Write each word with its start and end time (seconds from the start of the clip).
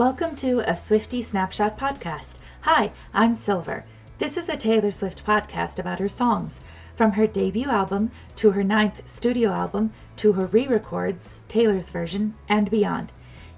Welcome 0.00 0.34
to 0.36 0.60
a 0.60 0.72
Swiftie 0.72 1.22
Snapshot 1.22 1.78
podcast. 1.78 2.38
Hi, 2.62 2.90
I'm 3.12 3.36
Silver. 3.36 3.84
This 4.16 4.38
is 4.38 4.48
a 4.48 4.56
Taylor 4.56 4.92
Swift 4.92 5.26
podcast 5.26 5.78
about 5.78 5.98
her 5.98 6.08
songs, 6.08 6.58
from 6.96 7.12
her 7.12 7.26
debut 7.26 7.68
album 7.68 8.10
to 8.36 8.52
her 8.52 8.64
ninth 8.64 9.02
studio 9.04 9.50
album 9.50 9.92
to 10.16 10.32
her 10.32 10.46
re 10.46 10.66
records, 10.66 11.40
Taylor's 11.50 11.90
version, 11.90 12.34
and 12.48 12.70
beyond. 12.70 13.12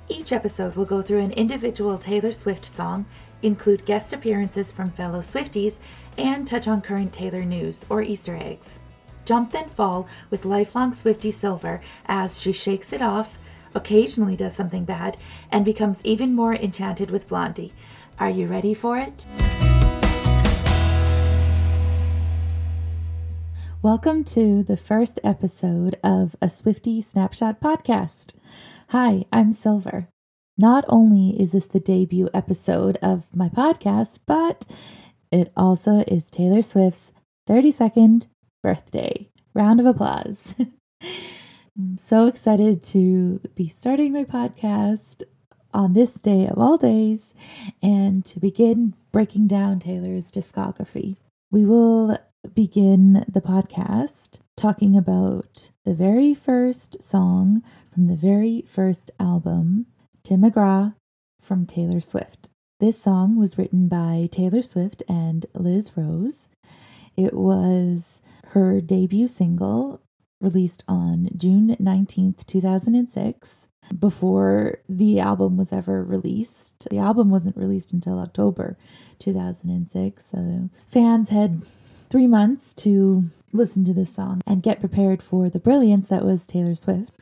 Each 0.08 0.32
episode 0.32 0.74
will 0.74 0.84
go 0.84 1.00
through 1.00 1.20
an 1.20 1.30
individual 1.30 1.96
Taylor 1.96 2.32
Swift 2.32 2.64
song, 2.74 3.06
include 3.40 3.86
guest 3.86 4.12
appearances 4.12 4.72
from 4.72 4.90
fellow 4.90 5.20
Swifties, 5.20 5.74
and 6.18 6.44
touch 6.44 6.66
on 6.66 6.82
current 6.82 7.12
Taylor 7.12 7.44
news 7.44 7.84
or 7.88 8.02
Easter 8.02 8.34
eggs. 8.34 8.80
Jump 9.24 9.52
then 9.52 9.68
fall 9.68 10.08
with 10.28 10.44
lifelong 10.44 10.90
Swiftie 10.92 11.32
Silver 11.32 11.80
as 12.06 12.40
she 12.40 12.52
shakes 12.52 12.92
it 12.92 13.00
off, 13.00 13.38
occasionally 13.74 14.36
does 14.36 14.54
something 14.54 14.84
bad, 14.84 15.16
and 15.50 15.64
becomes 15.64 16.00
even 16.04 16.34
more 16.34 16.54
enchanted 16.54 17.10
with 17.10 17.28
Blondie. 17.28 17.72
Are 18.18 18.30
you 18.30 18.46
ready 18.46 18.74
for 18.74 18.98
it? 18.98 19.24
Welcome 23.82 24.22
to 24.24 24.62
the 24.62 24.76
first 24.76 25.18
episode 25.24 25.98
of 26.04 26.36
a 26.40 26.46
Swiftie 26.46 27.04
Snapshot 27.04 27.60
podcast. 27.60 28.26
Hi, 28.90 29.24
I'm 29.32 29.52
Silver. 29.52 30.06
Not 30.56 30.84
only 30.88 31.30
is 31.40 31.50
this 31.50 31.66
the 31.66 31.80
debut 31.80 32.28
episode 32.32 32.96
of 33.02 33.24
my 33.34 33.48
podcast, 33.48 34.18
but 34.26 34.66
it 35.32 35.50
also 35.56 36.04
is 36.06 36.30
Taylor 36.30 36.62
Swift's 36.62 37.10
32nd 37.48 38.26
birthday. 38.62 39.28
Round 39.54 39.80
of 39.80 39.86
applause. 39.86 40.38
I'm 41.78 41.96
so 41.96 42.26
excited 42.26 42.82
to 42.84 43.40
be 43.54 43.66
starting 43.66 44.12
my 44.12 44.24
podcast 44.24 45.22
on 45.72 45.94
this 45.94 46.12
day 46.12 46.46
of 46.46 46.58
all 46.58 46.76
days 46.76 47.32
and 47.82 48.22
to 48.26 48.38
begin 48.38 48.92
breaking 49.10 49.46
down 49.46 49.80
Taylor's 49.80 50.30
discography. 50.30 51.16
We 51.50 51.64
will 51.64 52.18
begin 52.54 53.24
the 53.26 53.40
podcast 53.40 54.40
talking 54.54 54.98
about 54.98 55.70
the 55.86 55.94
very 55.94 56.34
first 56.34 57.02
song 57.02 57.62
from 57.90 58.06
the 58.06 58.16
very 58.16 58.66
first 58.68 59.10
album, 59.18 59.86
Tim 60.22 60.42
McGraw 60.42 60.94
from 61.40 61.64
Taylor 61.64 62.00
Swift. 62.00 62.50
This 62.80 63.00
song 63.00 63.36
was 63.36 63.56
written 63.56 63.88
by 63.88 64.28
Taylor 64.30 64.60
Swift 64.60 65.02
and 65.08 65.46
Liz 65.54 65.92
Rose. 65.96 66.50
It 67.16 67.32
was 67.32 68.20
her 68.48 68.82
debut 68.82 69.26
single 69.26 70.02
released 70.42 70.84
on 70.88 71.30
June 71.36 71.76
19th, 71.80 72.46
2006, 72.46 73.68
before 73.98 74.78
the 74.88 75.20
album 75.20 75.56
was 75.56 75.72
ever 75.72 76.02
released. 76.02 76.88
The 76.90 76.98
album 76.98 77.30
wasn't 77.30 77.56
released 77.56 77.92
until 77.92 78.18
October 78.18 78.76
2006, 79.18 80.24
so 80.24 80.70
fans 80.90 81.28
had 81.28 81.62
three 82.10 82.26
months 82.26 82.74
to 82.74 83.30
listen 83.52 83.84
to 83.84 83.92
this 83.92 84.12
song 84.12 84.40
and 84.46 84.62
get 84.62 84.80
prepared 84.80 85.22
for 85.22 85.48
the 85.48 85.58
brilliance 85.58 86.08
that 86.08 86.24
was 86.24 86.46
Taylor 86.46 86.74
Swift. 86.74 87.12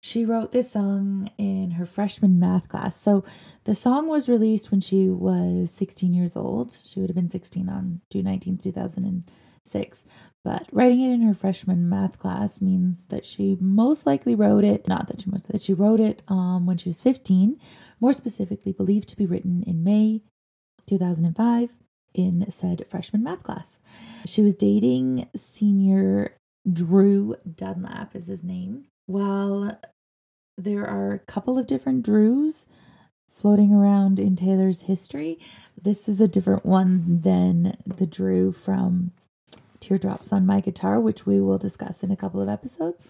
She 0.00 0.24
wrote 0.24 0.52
this 0.52 0.70
song 0.70 1.30
in 1.36 1.72
her 1.72 1.86
freshman 1.86 2.38
math 2.38 2.68
class. 2.68 3.00
So 3.00 3.24
the 3.64 3.74
song 3.74 4.06
was 4.06 4.28
released 4.28 4.70
when 4.70 4.80
she 4.80 5.08
was 5.08 5.70
16 5.72 6.14
years 6.14 6.36
old. 6.36 6.76
She 6.84 7.00
would 7.00 7.08
have 7.08 7.16
been 7.16 7.30
16 7.30 7.68
on 7.68 8.00
June 8.10 8.26
19th, 8.26 8.62
2006. 8.62 9.32
But 10.44 10.68
writing 10.70 11.00
it 11.00 11.12
in 11.12 11.22
her 11.22 11.34
freshman 11.34 11.88
math 11.88 12.18
class 12.20 12.60
means 12.60 13.02
that 13.08 13.26
she 13.26 13.56
most 13.60 14.06
likely 14.06 14.34
wrote 14.34 14.62
it, 14.62 14.86
not 14.86 15.08
that 15.08 15.22
she 15.22 15.30
most, 15.30 15.48
that 15.48 15.62
she 15.62 15.74
wrote 15.74 15.98
it 15.98 16.22
um, 16.28 16.66
when 16.66 16.76
she 16.76 16.88
was 16.88 17.00
15, 17.00 17.58
more 18.00 18.12
specifically 18.12 18.72
believed 18.72 19.08
to 19.08 19.16
be 19.16 19.26
written 19.26 19.64
in 19.66 19.82
May 19.82 20.22
2005 20.86 21.70
in 22.14 22.48
said 22.50 22.86
freshman 22.88 23.24
math 23.24 23.42
class. 23.42 23.78
She 24.24 24.42
was 24.42 24.54
dating 24.54 25.28
senior 25.34 26.36
Drew 26.72 27.36
Dunlap 27.56 28.14
is 28.14 28.26
his 28.26 28.42
name. 28.42 28.86
While 29.06 29.78
there 30.56 30.86
are 30.86 31.12
a 31.12 31.18
couple 31.18 31.58
of 31.58 31.66
different 31.66 32.04
Drews 32.04 32.66
floating 33.28 33.72
around 33.72 34.18
in 34.18 34.36
Taylor's 34.36 34.82
history, 34.82 35.38
this 35.80 36.08
is 36.08 36.20
a 36.20 36.28
different 36.28 36.64
one 36.64 37.20
than 37.22 37.76
the 37.84 38.06
Drew 38.06 38.52
from 38.52 39.12
Teardrops 39.80 40.32
on 40.32 40.46
My 40.46 40.60
Guitar, 40.60 41.00
which 41.00 41.26
we 41.26 41.40
will 41.40 41.58
discuss 41.58 42.02
in 42.02 42.10
a 42.10 42.16
couple 42.16 42.40
of 42.40 42.48
episodes. 42.48 43.06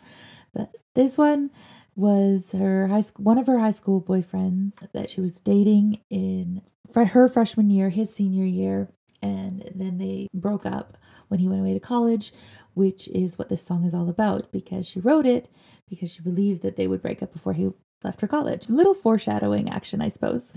But 0.52 0.74
this 0.94 1.18
one 1.18 1.50
was 1.94 2.52
her 2.52 2.86
high 2.86 3.00
school, 3.00 3.24
one 3.24 3.38
of 3.38 3.46
her 3.46 3.58
high 3.58 3.70
school 3.70 4.00
boyfriends 4.00 4.74
that 4.92 5.10
she 5.10 5.20
was 5.20 5.40
dating 5.40 6.00
in 6.10 6.62
her 6.94 7.28
freshman 7.28 7.70
year, 7.70 7.90
his 7.90 8.10
senior 8.10 8.44
year, 8.44 8.88
and 9.22 9.70
then 9.74 9.98
they 9.98 10.28
broke 10.34 10.66
up 10.66 10.96
when 11.28 11.40
he 11.40 11.48
went 11.48 11.60
away 11.60 11.74
to 11.74 11.80
college, 11.80 12.32
which 12.74 13.08
is 13.08 13.38
what 13.38 13.48
this 13.48 13.64
song 13.64 13.84
is 13.84 13.94
all 13.94 14.08
about 14.08 14.50
because 14.52 14.86
she 14.86 15.00
wrote 15.00 15.26
it 15.26 15.48
because 15.88 16.10
she 16.10 16.22
believed 16.22 16.62
that 16.62 16.76
they 16.76 16.86
would 16.86 17.02
break 17.02 17.22
up 17.22 17.32
before 17.32 17.52
he 17.52 17.70
left 18.04 18.20
for 18.20 18.26
college. 18.26 18.68
Little 18.68 18.94
foreshadowing 18.94 19.68
action, 19.68 20.00
I 20.00 20.08
suppose. 20.08 20.52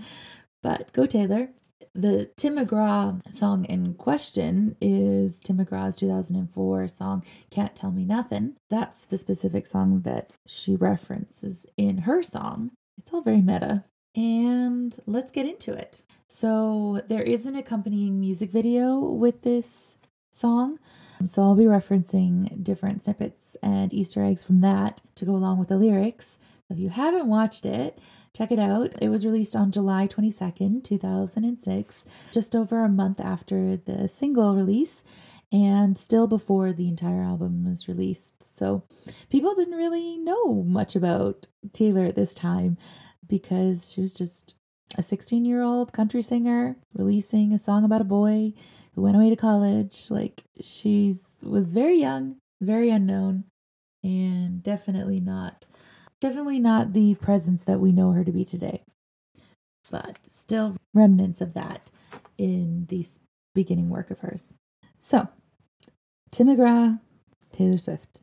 But 0.62 0.91
go 0.94 1.06
Taylor 1.06 1.50
the 1.94 2.29
Tim 2.35 2.57
McGraw 2.57 3.22
song 3.34 3.66
in 3.66 3.94
question 3.95 4.75
is 4.81 5.40
Tim 5.40 5.57
McGraw's 5.57 5.95
2004 5.95 6.88
song 6.88 7.23
Can't 7.50 7.75
Tell 7.75 7.91
Me 7.91 8.06
Nothing. 8.06 8.56
That's 8.69 9.01
the 9.01 9.17
specific 9.17 9.66
song 9.66 10.01
that 10.01 10.31
she 10.45 10.75
references 10.75 11.66
in 11.78 12.00
her 12.00 12.23
song. 12.23 12.72
It's 12.97 13.13
all 13.13 13.22
very 13.22 13.41
meta. 13.41 13.84
And 14.16 14.97
let's 15.06 15.31
get 15.31 15.45
into 15.45 15.73
it. 15.73 16.01
So, 16.28 17.01
there 17.07 17.23
is 17.23 17.45
an 17.45 17.56
accompanying 17.56 18.19
music 18.19 18.51
video 18.51 19.00
with 19.00 19.41
this 19.41 19.97
song. 20.31 20.79
So, 21.25 21.41
I'll 21.41 21.56
be 21.56 21.63
referencing 21.63 22.63
different 22.63 23.03
snippets 23.03 23.56
and 23.63 23.94
Easter 23.94 24.23
eggs 24.23 24.44
from 24.44 24.61
that 24.61 25.01
to 25.16 25.25
go 25.25 25.34
along 25.34 25.57
with 25.59 25.69
the 25.69 25.78
lyrics. 25.78 26.38
If 26.69 26.78
you 26.78 26.90
haven't 26.90 27.28
watched 27.28 27.66
it, 27.66 28.00
Check 28.35 28.51
it 28.51 28.59
out. 28.59 28.94
It 29.01 29.09
was 29.09 29.25
released 29.25 29.56
on 29.56 29.72
July 29.72 30.07
22nd, 30.07 30.84
2006, 30.84 32.03
just 32.31 32.56
over 32.56 32.84
a 32.84 32.90
month 32.90 33.19
after 33.19 33.78
the 33.78 34.07
single 34.07 34.56
release 34.56 35.03
and 35.51 35.97
still 35.97 36.28
before 36.28 36.72
the 36.72 36.88
entire 36.88 37.22
album 37.22 37.66
was 37.66 37.88
released. 37.88 38.34
So 38.57 38.84
people 39.29 39.56
didn't 39.56 39.78
really 39.78 40.17
know 40.17 40.63
much 40.63 40.95
about 40.95 41.47
Taylor 41.73 42.06
at 42.06 42.16
this 42.16 42.35
time 42.35 42.78
because 43.28 43.91
she 43.91 44.01
was 44.01 44.13
just 44.13 44.56
a 44.97 45.03
16 45.03 45.46
year 45.46 45.61
old 45.61 45.94
country 45.94 46.22
singer 46.22 46.75
releasing 46.94 47.53
a 47.53 47.59
song 47.59 47.84
about 47.84 48.01
a 48.01 48.06
boy 48.06 48.53
who 48.94 49.01
went 49.01 49.16
away 49.16 49.29
to 49.29 49.35
college. 49.35 50.09
Like 50.09 50.44
she 50.61 51.17
was 51.41 51.72
very 51.72 52.00
young, 52.00 52.35
very 52.61 52.90
unknown, 52.90 53.46
and 54.03 54.61
definitely 54.61 55.19
not 55.19 55.66
Definitely 56.22 56.59
not 56.59 56.94
the 56.94 57.16
presence 57.16 57.62
that 57.66 57.80
we 57.80 57.91
know 57.91 58.12
her 58.12 58.24
to 58.24 58.31
be 58.31 58.44
today, 58.44 58.84
but 59.90 60.18
still 60.38 60.75
remnants 60.94 61.40
of 61.40 61.53
that 61.53 61.90
in 62.38 62.88
the 62.90 63.06
beginning 63.56 63.90
work 63.90 64.12
of 64.12 64.19
hers. 64.19 64.53
So, 65.00 65.29
Tim 66.31 66.47
McGraw, 66.47 67.00
Taylor 67.53 67.78
Swift. 67.78 68.22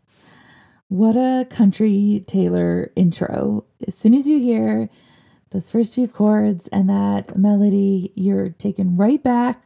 What 0.88 1.16
a 1.16 1.46
country 1.48 2.22
Taylor 2.26 2.92
intro. 2.94 3.64
As 3.86 3.94
soon 3.96 4.14
as 4.14 4.28
you 4.28 4.38
hear 4.38 4.88
those 5.50 5.70
first 5.70 5.94
few 5.94 6.06
chords 6.06 6.68
and 6.68 6.88
that 6.90 7.36
melody, 7.36 8.12
you're 8.14 8.50
taken 8.50 8.96
right 8.96 9.22
back 9.22 9.62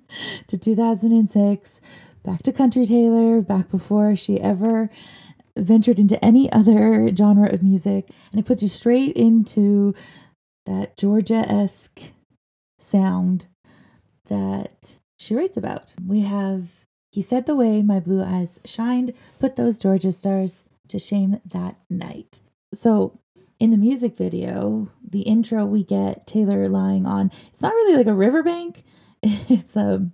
to 0.48 0.58
2006, 0.58 1.80
back 2.24 2.42
to 2.42 2.52
country 2.52 2.86
Taylor, 2.86 3.40
back 3.40 3.70
before 3.70 4.16
she 4.16 4.40
ever 4.40 4.90
ventured 5.56 5.98
into 5.98 6.22
any 6.24 6.50
other 6.52 7.10
genre 7.14 7.52
of 7.52 7.62
music, 7.62 8.08
and 8.30 8.40
it 8.40 8.46
puts 8.46 8.62
you 8.62 8.68
straight 8.68 9.16
into 9.16 9.94
that 10.66 10.96
Georgia 10.96 11.44
esque 11.48 12.12
sound 12.78 13.46
that 14.28 14.96
she 15.18 15.34
writes 15.34 15.56
about. 15.56 15.92
We 16.06 16.20
have 16.20 16.66
He 17.12 17.22
Said 17.22 17.46
the 17.46 17.54
Way 17.54 17.82
My 17.82 18.00
Blue 18.00 18.22
Eyes 18.22 18.60
Shined, 18.64 19.12
Put 19.38 19.56
Those 19.56 19.78
Georgia 19.78 20.12
Stars 20.12 20.64
to 20.88 20.98
Shame 20.98 21.40
That 21.46 21.76
Night. 21.88 22.40
So, 22.72 23.18
in 23.60 23.70
the 23.70 23.76
music 23.76 24.16
video, 24.16 24.90
the 25.08 25.22
intro 25.22 25.64
we 25.64 25.84
get 25.84 26.26
Taylor 26.26 26.68
lying 26.68 27.06
on, 27.06 27.30
it's 27.52 27.62
not 27.62 27.72
really 27.72 27.96
like 27.96 28.06
a 28.06 28.14
riverbank, 28.14 28.84
it's 29.22 29.76
a 29.76 30.10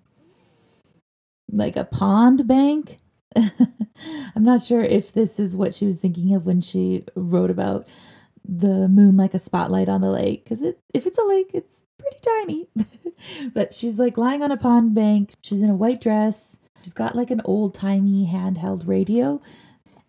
like 1.52 1.76
a 1.76 1.84
pond 1.84 2.46
bank 2.46 2.98
I'm 3.36 4.44
not 4.44 4.62
sure 4.62 4.82
if 4.82 5.12
this 5.12 5.38
is 5.38 5.56
what 5.56 5.74
she 5.74 5.86
was 5.86 5.98
thinking 5.98 6.34
of 6.34 6.46
when 6.46 6.60
she 6.60 7.04
wrote 7.14 7.50
about 7.50 7.86
the 8.44 8.88
moon 8.88 9.16
like 9.16 9.34
a 9.34 9.38
spotlight 9.38 9.88
on 9.88 10.00
the 10.00 10.10
lake. 10.10 10.44
Because 10.44 10.62
it, 10.62 10.78
if 10.94 11.06
it's 11.06 11.18
a 11.18 11.24
lake, 11.24 11.50
it's 11.54 11.82
pretty 11.98 12.18
tiny. 12.22 12.68
but 13.54 13.74
she's 13.74 13.98
like 13.98 14.16
lying 14.16 14.42
on 14.42 14.50
a 14.50 14.56
pond 14.56 14.94
bank. 14.94 15.32
She's 15.42 15.62
in 15.62 15.70
a 15.70 15.74
white 15.74 16.00
dress. 16.00 16.40
She's 16.82 16.92
got 16.92 17.14
like 17.14 17.30
an 17.30 17.42
old 17.44 17.74
timey 17.74 18.28
handheld 18.32 18.88
radio 18.88 19.40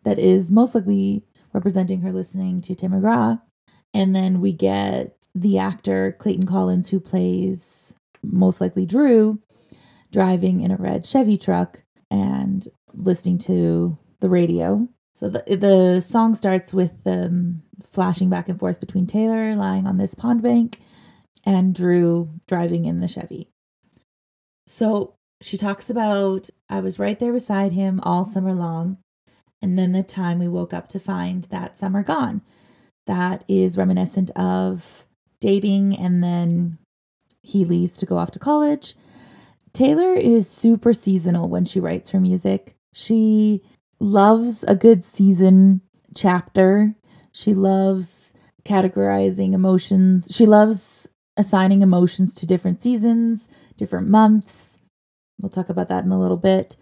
that 0.04 0.18
is 0.18 0.50
most 0.50 0.74
likely 0.74 1.24
representing 1.54 2.02
her 2.02 2.12
listening 2.12 2.62
to 2.62 2.76
Tim 2.76 2.92
McGraw. 2.92 3.42
And 3.94 4.16
then 4.16 4.40
we 4.40 4.54
get 4.54 5.18
the 5.36 5.58
actor 5.58 6.16
Clayton 6.20 6.48
Collins, 6.48 6.90
who 6.90 7.00
plays 7.00 7.94
most 8.24 8.62
likely 8.62 8.86
Drew, 8.86 9.40
driving 10.12 10.62
in 10.62 10.72
a 10.72 10.78
red 10.78 11.06
Chevy 11.06 11.38
truck 11.38 11.84
and 12.10 12.68
listening 12.96 13.38
to 13.40 13.98
the 14.20 14.30
radio. 14.30 14.88
So 15.16 15.30
the 15.30 15.44
the 15.56 16.06
song 16.10 16.36
starts 16.36 16.74
with 16.74 16.94
um, 17.06 17.62
flashing 17.92 18.30
back 18.30 18.50
and 18.50 18.60
forth 18.60 18.80
between 18.80 19.08
Taylor 19.08 19.56
lying 19.56 19.88
on 19.88 19.98
this 19.98 20.14
pond 20.14 20.42
bank 20.42 20.80
and 21.46 21.76
Drew 21.76 22.30
driving 22.48 22.86
in 22.86 23.00
the 23.00 23.08
Chevy. 23.08 23.50
So 24.68 25.16
she 25.42 25.58
talks 25.58 25.90
about 25.90 26.50
I 26.70 26.80
was 26.80 27.00
right 27.00 27.20
there 27.20 27.34
beside 27.34 27.72
him 27.72 28.00
all 28.04 28.26
summer 28.26 28.54
long, 28.54 28.98
and 29.62 29.78
then 29.78 29.92
the 29.92 30.04
time 30.04 30.40
we 30.40 30.48
woke 30.48 30.74
up 30.74 30.90
to 30.90 31.00
find 31.00 31.46
that 31.46 31.78
summer 31.78 32.04
gone. 32.04 32.42
That 33.08 33.44
is 33.48 33.78
reminiscent 33.78 34.32
of 34.32 34.86
dating 35.40 35.98
and 35.98 36.24
then 36.24 36.78
he 37.42 37.66
leaves 37.66 37.94
to 37.94 38.06
go 38.06 38.18
off 38.18 38.32
to 38.32 38.40
college. 38.40 38.96
Taylor 39.74 40.14
is 40.14 40.50
super 40.50 40.94
seasonal 40.94 41.50
when 41.50 41.66
she 41.66 41.80
writes 41.80 42.12
her 42.12 42.20
music. 42.20 42.76
She 42.94 43.62
loves 44.00 44.64
a 44.68 44.76
good 44.76 45.06
season 45.06 45.82
chapter. 46.16 46.96
She 47.32 47.54
loves 47.54 48.34
categorizing 48.66 49.54
emotions. 49.54 50.28
She 50.30 50.46
loves 50.46 51.08
assigning 51.38 51.82
emotions 51.82 52.36
to 52.36 52.46
different 52.46 52.82
seasons, 52.82 53.48
different 53.78 54.08
months. 54.08 54.80
We'll 55.40 55.50
talk 55.50 55.70
about 55.70 55.90
that 55.90 56.04
in 56.04 56.12
a 56.12 56.20
little 56.20 56.38
bit. 56.38 56.76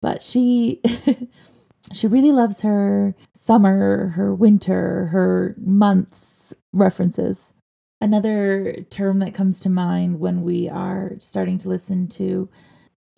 But 0.00 0.22
she 0.22 0.82
she 1.92 2.06
really 2.06 2.32
loves 2.32 2.60
her 2.60 3.14
summer, 3.44 4.08
her 4.08 4.34
winter, 4.34 5.06
her 5.06 5.54
months 5.58 6.54
references. 6.72 7.52
Another 8.00 8.76
term 8.90 9.20
that 9.20 9.34
comes 9.34 9.60
to 9.60 9.70
mind 9.70 10.20
when 10.20 10.42
we 10.42 10.68
are 10.68 11.12
starting 11.18 11.58
to 11.58 11.68
listen 11.68 12.08
to 12.08 12.48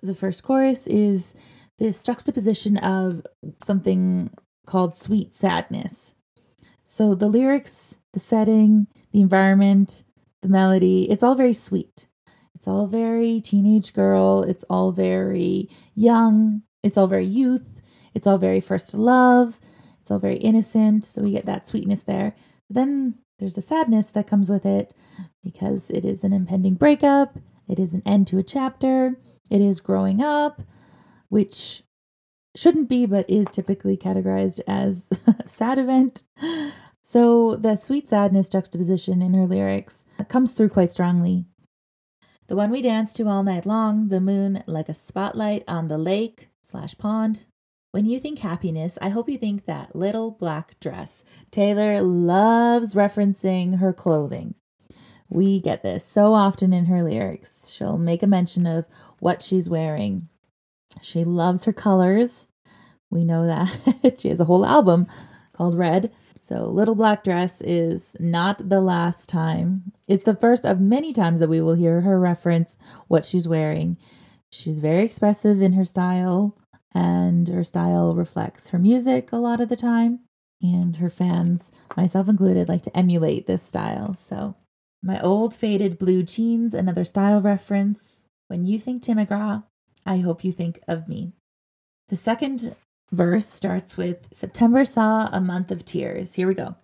the 0.02 0.14
first 0.14 0.44
chorus 0.44 0.86
is 0.86 1.34
this 1.78 2.00
juxtaposition 2.00 2.76
of 2.78 3.26
something 3.64 4.30
called 4.66 4.96
sweet 4.96 5.34
sadness. 5.34 6.14
So 6.86 7.14
the 7.14 7.28
lyrics, 7.28 7.98
the 8.12 8.20
setting, 8.20 8.86
the 9.12 9.20
environment, 9.20 10.04
the 10.42 10.48
melody, 10.48 11.08
it's 11.10 11.22
all 11.22 11.34
very 11.34 11.54
sweet. 11.54 12.06
It's 12.54 12.66
all 12.66 12.86
very 12.86 13.40
teenage 13.40 13.92
girl. 13.92 14.42
It's 14.42 14.64
all 14.68 14.90
very 14.92 15.68
young. 15.94 16.62
It's 16.82 16.98
all 16.98 17.06
very 17.06 17.26
youth. 17.26 17.62
It's 18.14 18.26
all 18.26 18.38
very 18.38 18.60
first 18.60 18.94
love. 18.94 19.58
It's 20.00 20.10
all 20.10 20.18
very 20.18 20.38
innocent. 20.38 21.04
So 21.04 21.22
we 21.22 21.32
get 21.32 21.46
that 21.46 21.68
sweetness 21.68 22.00
there. 22.00 22.34
Then 22.68 23.14
there's 23.38 23.56
a 23.56 23.62
sadness 23.62 24.06
that 24.08 24.26
comes 24.26 24.50
with 24.50 24.66
it 24.66 24.94
because 25.44 25.90
it 25.90 26.04
is 26.04 26.24
an 26.24 26.32
impending 26.32 26.74
breakup. 26.74 27.38
It 27.68 27.78
is 27.78 27.92
an 27.92 28.02
end 28.04 28.26
to 28.28 28.38
a 28.38 28.42
chapter. 28.42 29.16
It 29.50 29.60
is 29.60 29.80
growing 29.80 30.20
up, 30.22 30.62
which 31.28 31.82
shouldn't 32.54 32.88
be, 32.88 33.06
but 33.06 33.28
is 33.28 33.46
typically 33.52 33.96
categorized 33.96 34.60
as 34.66 35.08
a 35.26 35.48
sad 35.48 35.78
event. 35.78 36.22
So 37.02 37.56
the 37.56 37.76
sweet 37.76 38.08
sadness 38.08 38.48
juxtaposition 38.48 39.22
in 39.22 39.32
her 39.34 39.46
lyrics 39.46 40.04
comes 40.28 40.52
through 40.52 40.68
quite 40.70 40.90
strongly. 40.90 41.46
The 42.48 42.56
one 42.56 42.70
we 42.70 42.82
dance 42.82 43.14
to 43.14 43.28
all 43.28 43.42
night 43.42 43.66
long, 43.66 44.08
the 44.08 44.20
moon 44.20 44.62
like 44.66 44.88
a 44.88 44.94
spotlight 44.94 45.64
on 45.68 45.88
the 45.88 45.98
lake 45.98 46.48
slash 46.62 46.96
pond. 46.96 47.44
When 47.92 48.04
you 48.04 48.20
think 48.20 48.38
happiness, 48.38 48.98
I 49.00 49.08
hope 49.08 49.28
you 49.28 49.38
think 49.38 49.64
that 49.64 49.96
little 49.96 50.30
black 50.30 50.78
dress. 50.80 51.24
Taylor 51.50 52.02
loves 52.02 52.92
referencing 52.92 53.78
her 53.78 53.92
clothing. 53.92 54.54
We 55.30 55.60
get 55.60 55.82
this 55.82 56.04
so 56.04 56.34
often 56.34 56.72
in 56.72 56.86
her 56.86 57.02
lyrics. 57.02 57.68
She'll 57.68 57.98
make 57.98 58.22
a 58.22 58.26
mention 58.26 58.66
of 58.66 58.86
what 59.18 59.42
she's 59.42 59.68
wearing. 59.68 60.28
She 61.02 61.24
loves 61.24 61.64
her 61.64 61.72
colors. 61.72 62.46
We 63.10 63.24
know 63.24 63.46
that. 63.46 64.18
she 64.18 64.28
has 64.28 64.40
a 64.40 64.44
whole 64.44 64.64
album 64.66 65.06
called 65.52 65.76
Red. 65.76 66.12
So, 66.48 66.64
Little 66.64 66.94
Black 66.94 67.24
Dress 67.24 67.60
is 67.60 68.02
not 68.18 68.70
the 68.70 68.80
last 68.80 69.28
time. 69.28 69.92
It's 70.06 70.24
the 70.24 70.36
first 70.36 70.64
of 70.64 70.80
many 70.80 71.12
times 71.12 71.40
that 71.40 71.50
we 71.50 71.60
will 71.60 71.74
hear 71.74 72.00
her 72.00 72.18
reference 72.18 72.78
what 73.08 73.26
she's 73.26 73.46
wearing. 73.46 73.98
She's 74.50 74.78
very 74.78 75.04
expressive 75.04 75.60
in 75.60 75.74
her 75.74 75.84
style, 75.84 76.56
and 76.94 77.46
her 77.48 77.64
style 77.64 78.14
reflects 78.14 78.68
her 78.68 78.78
music 78.78 79.30
a 79.30 79.36
lot 79.36 79.60
of 79.60 79.68
the 79.68 79.76
time. 79.76 80.20
And 80.62 80.96
her 80.96 81.10
fans, 81.10 81.70
myself 81.96 82.28
included, 82.28 82.68
like 82.68 82.82
to 82.82 82.96
emulate 82.96 83.46
this 83.46 83.62
style. 83.62 84.16
So, 84.28 84.54
my 85.02 85.20
old 85.20 85.54
faded 85.54 85.98
blue 85.98 86.22
jeans, 86.22 86.72
another 86.72 87.04
style 87.04 87.42
reference. 87.42 88.20
When 88.48 88.64
you 88.64 88.78
think 88.78 89.02
Tim 89.02 89.18
McGraw, 89.18 89.64
I 90.08 90.20
hope 90.20 90.42
you 90.42 90.52
think 90.52 90.80
of 90.88 91.06
me. 91.06 91.34
The 92.08 92.16
second 92.16 92.74
verse 93.12 93.46
starts 93.46 93.98
with 93.98 94.26
September 94.32 94.86
saw 94.86 95.28
a 95.30 95.38
month 95.38 95.70
of 95.70 95.84
tears. 95.84 96.32
Here 96.32 96.48
we 96.48 96.54
go. 96.54 96.74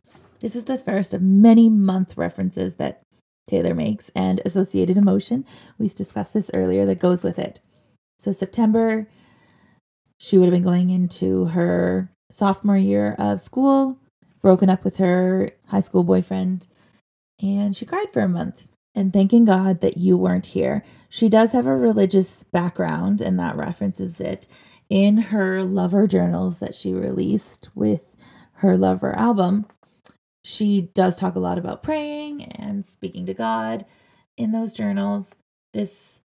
This 0.41 0.55
is 0.55 0.65
the 0.65 0.77
first 0.77 1.15
of 1.15 1.23
many 1.23 1.71
month 1.71 2.19
references 2.19 2.75
that 2.75 3.01
Taylor 3.49 3.75
makes 3.75 4.11
and 4.15 4.43
associated 4.45 4.99
emotion. 4.99 5.47
We 5.79 5.89
discussed 5.89 6.35
this 6.35 6.51
earlier 6.53 6.85
that 6.85 6.99
goes 6.99 7.25
with 7.25 7.39
it. 7.39 7.61
So, 8.19 8.31
September, 8.31 9.09
she 10.19 10.37
would 10.37 10.45
have 10.45 10.55
been 10.55 10.63
going 10.63 10.91
into 10.91 11.47
her 11.47 12.11
sophomore 12.31 12.77
year 12.77 13.15
of 13.19 13.41
school, 13.41 13.97
broken 14.43 14.69
up 14.69 14.85
with 14.85 14.99
her 14.99 15.51
high 15.67 15.81
school 15.81 16.05
boyfriend, 16.05 16.67
and 17.41 17.75
she 17.75 17.87
cried 17.87 18.13
for 18.13 18.21
a 18.21 18.29
month 18.29 18.67
and 18.95 19.13
thanking 19.13 19.45
God 19.45 19.81
that 19.81 19.97
you 19.97 20.17
weren't 20.17 20.47
here. 20.47 20.85
She 21.09 21.29
does 21.29 21.53
have 21.53 21.67
a 21.67 21.77
religious 21.77 22.45
background, 22.53 23.21
and 23.21 23.39
that 23.39 23.57
references 23.57 24.21
it 24.21 24.49
in 24.89 25.17
her 25.17 25.63
Lover 25.65 26.07
journals 26.07 26.59
that 26.59 26.75
she 26.75 26.93
released 26.93 27.69
with 27.75 28.03
her 28.55 28.77
Lover 28.77 29.17
album. 29.17 29.67
She 30.45 30.91
does 30.95 31.17
talk 31.17 31.35
a 31.35 31.41
lot 31.41 31.59
about 31.59 31.83
praying 31.83 32.45
and 32.45 32.85
speaking 32.85 33.27
to 33.27 33.35
God 33.35 33.87
in 34.37 34.53
those 34.53 34.73
journals. 34.73 35.27
This 35.73 36.21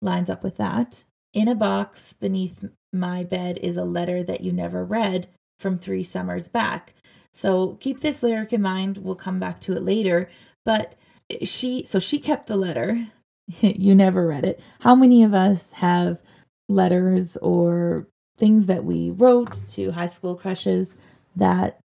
lines 0.00 0.30
up 0.30 0.42
with 0.42 0.56
that. 0.56 1.04
In 1.34 1.48
a 1.48 1.54
box 1.54 2.14
beneath 2.14 2.64
my 2.92 3.24
bed 3.24 3.58
is 3.62 3.76
a 3.76 3.84
letter 3.84 4.22
that 4.22 4.40
you 4.40 4.52
never 4.52 4.84
read 4.84 5.28
from 5.60 5.78
three 5.78 6.02
summers 6.02 6.48
back. 6.48 6.94
So 7.32 7.78
keep 7.80 8.00
this 8.00 8.22
lyric 8.22 8.52
in 8.52 8.60
mind. 8.60 8.98
We'll 8.98 9.14
come 9.14 9.38
back 9.38 9.60
to 9.62 9.72
it 9.72 9.82
later. 9.82 10.28
But 10.64 10.94
she, 11.42 11.84
so 11.88 11.98
she 11.98 12.18
kept 12.18 12.46
the 12.46 12.56
letter. 12.56 13.06
you 13.60 13.94
never 13.94 14.26
read 14.26 14.44
it. 14.44 14.60
How 14.80 14.94
many 14.94 15.22
of 15.22 15.34
us 15.34 15.72
have 15.72 16.18
letters 16.68 17.36
or 17.38 18.06
things 18.38 18.66
that 18.66 18.84
we 18.84 19.10
wrote 19.10 19.60
to 19.68 19.90
high 19.92 20.06
school 20.06 20.34
crushes 20.34 20.90
that 21.36 21.78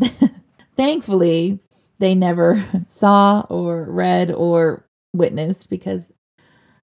thankfully 0.76 1.58
they 1.98 2.14
never 2.14 2.64
saw 2.86 3.40
or 3.48 3.84
read 3.84 4.30
or 4.30 4.86
witnessed 5.12 5.68
because 5.68 6.02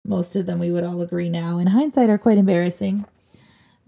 most 0.03 0.35
of 0.35 0.45
them 0.45 0.59
we 0.59 0.71
would 0.71 0.83
all 0.83 1.01
agree 1.01 1.29
now 1.29 1.57
in 1.57 1.67
hindsight 1.67 2.09
are 2.09 2.17
quite 2.17 2.37
embarrassing 2.37 3.05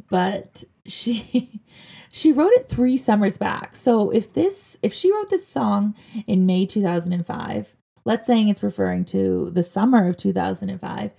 but 0.10 0.63
she 0.86 1.62
she 2.10 2.31
wrote 2.31 2.53
it 2.53 2.69
3 2.69 2.98
summers 2.98 3.38
back 3.38 3.75
so 3.75 4.10
if 4.10 4.34
this 4.34 4.77
if 4.81 4.93
she 4.93 5.12
wrote 5.12 5.29
this 5.29 5.48
song 5.48 5.93
in 6.27 6.46
May 6.46 6.65
2005 6.65 7.67
let's 8.08 8.26
saying 8.26 8.48
it's 8.48 8.64
referring 8.64 9.04
to 9.04 9.52
the 9.54 9.62
summer 9.62 10.08
of 10.08 10.16
2005 10.16 11.12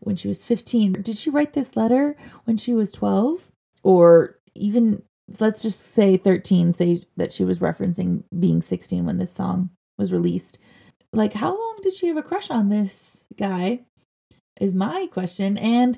when 0.00 0.16
she 0.16 0.26
was 0.26 0.42
15. 0.42 0.94
Did 0.94 1.16
she 1.16 1.30
write 1.30 1.52
this 1.52 1.76
letter 1.76 2.16
when 2.42 2.56
she 2.56 2.74
was 2.74 2.90
12? 2.90 3.40
Or 3.84 4.40
even, 4.56 5.00
let's 5.38 5.62
just 5.62 5.94
say 5.94 6.16
13, 6.16 6.72
say 6.72 7.02
that 7.16 7.32
she 7.32 7.44
was 7.44 7.60
referencing 7.60 8.24
being 8.40 8.60
16 8.60 9.06
when 9.06 9.18
this 9.18 9.30
song 9.30 9.70
was 9.96 10.12
released. 10.12 10.58
Like, 11.12 11.32
how 11.32 11.56
long 11.56 11.78
did 11.82 11.94
she 11.94 12.08
have 12.08 12.16
a 12.16 12.22
crush 12.22 12.50
on 12.50 12.68
this 12.68 12.98
guy? 13.38 13.82
Is 14.60 14.74
my 14.74 15.06
question. 15.12 15.56
And 15.58 15.96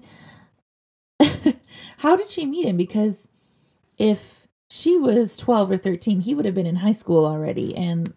how 1.96 2.14
did 2.14 2.28
she 2.28 2.44
meet 2.44 2.66
him? 2.66 2.76
Because 2.76 3.26
if 3.96 4.46
she 4.68 4.98
was 4.98 5.38
12 5.38 5.70
or 5.70 5.76
13, 5.78 6.20
he 6.20 6.34
would 6.34 6.44
have 6.44 6.54
been 6.54 6.66
in 6.66 6.76
high 6.76 6.92
school 6.92 7.24
already. 7.24 7.74
And 7.74 8.12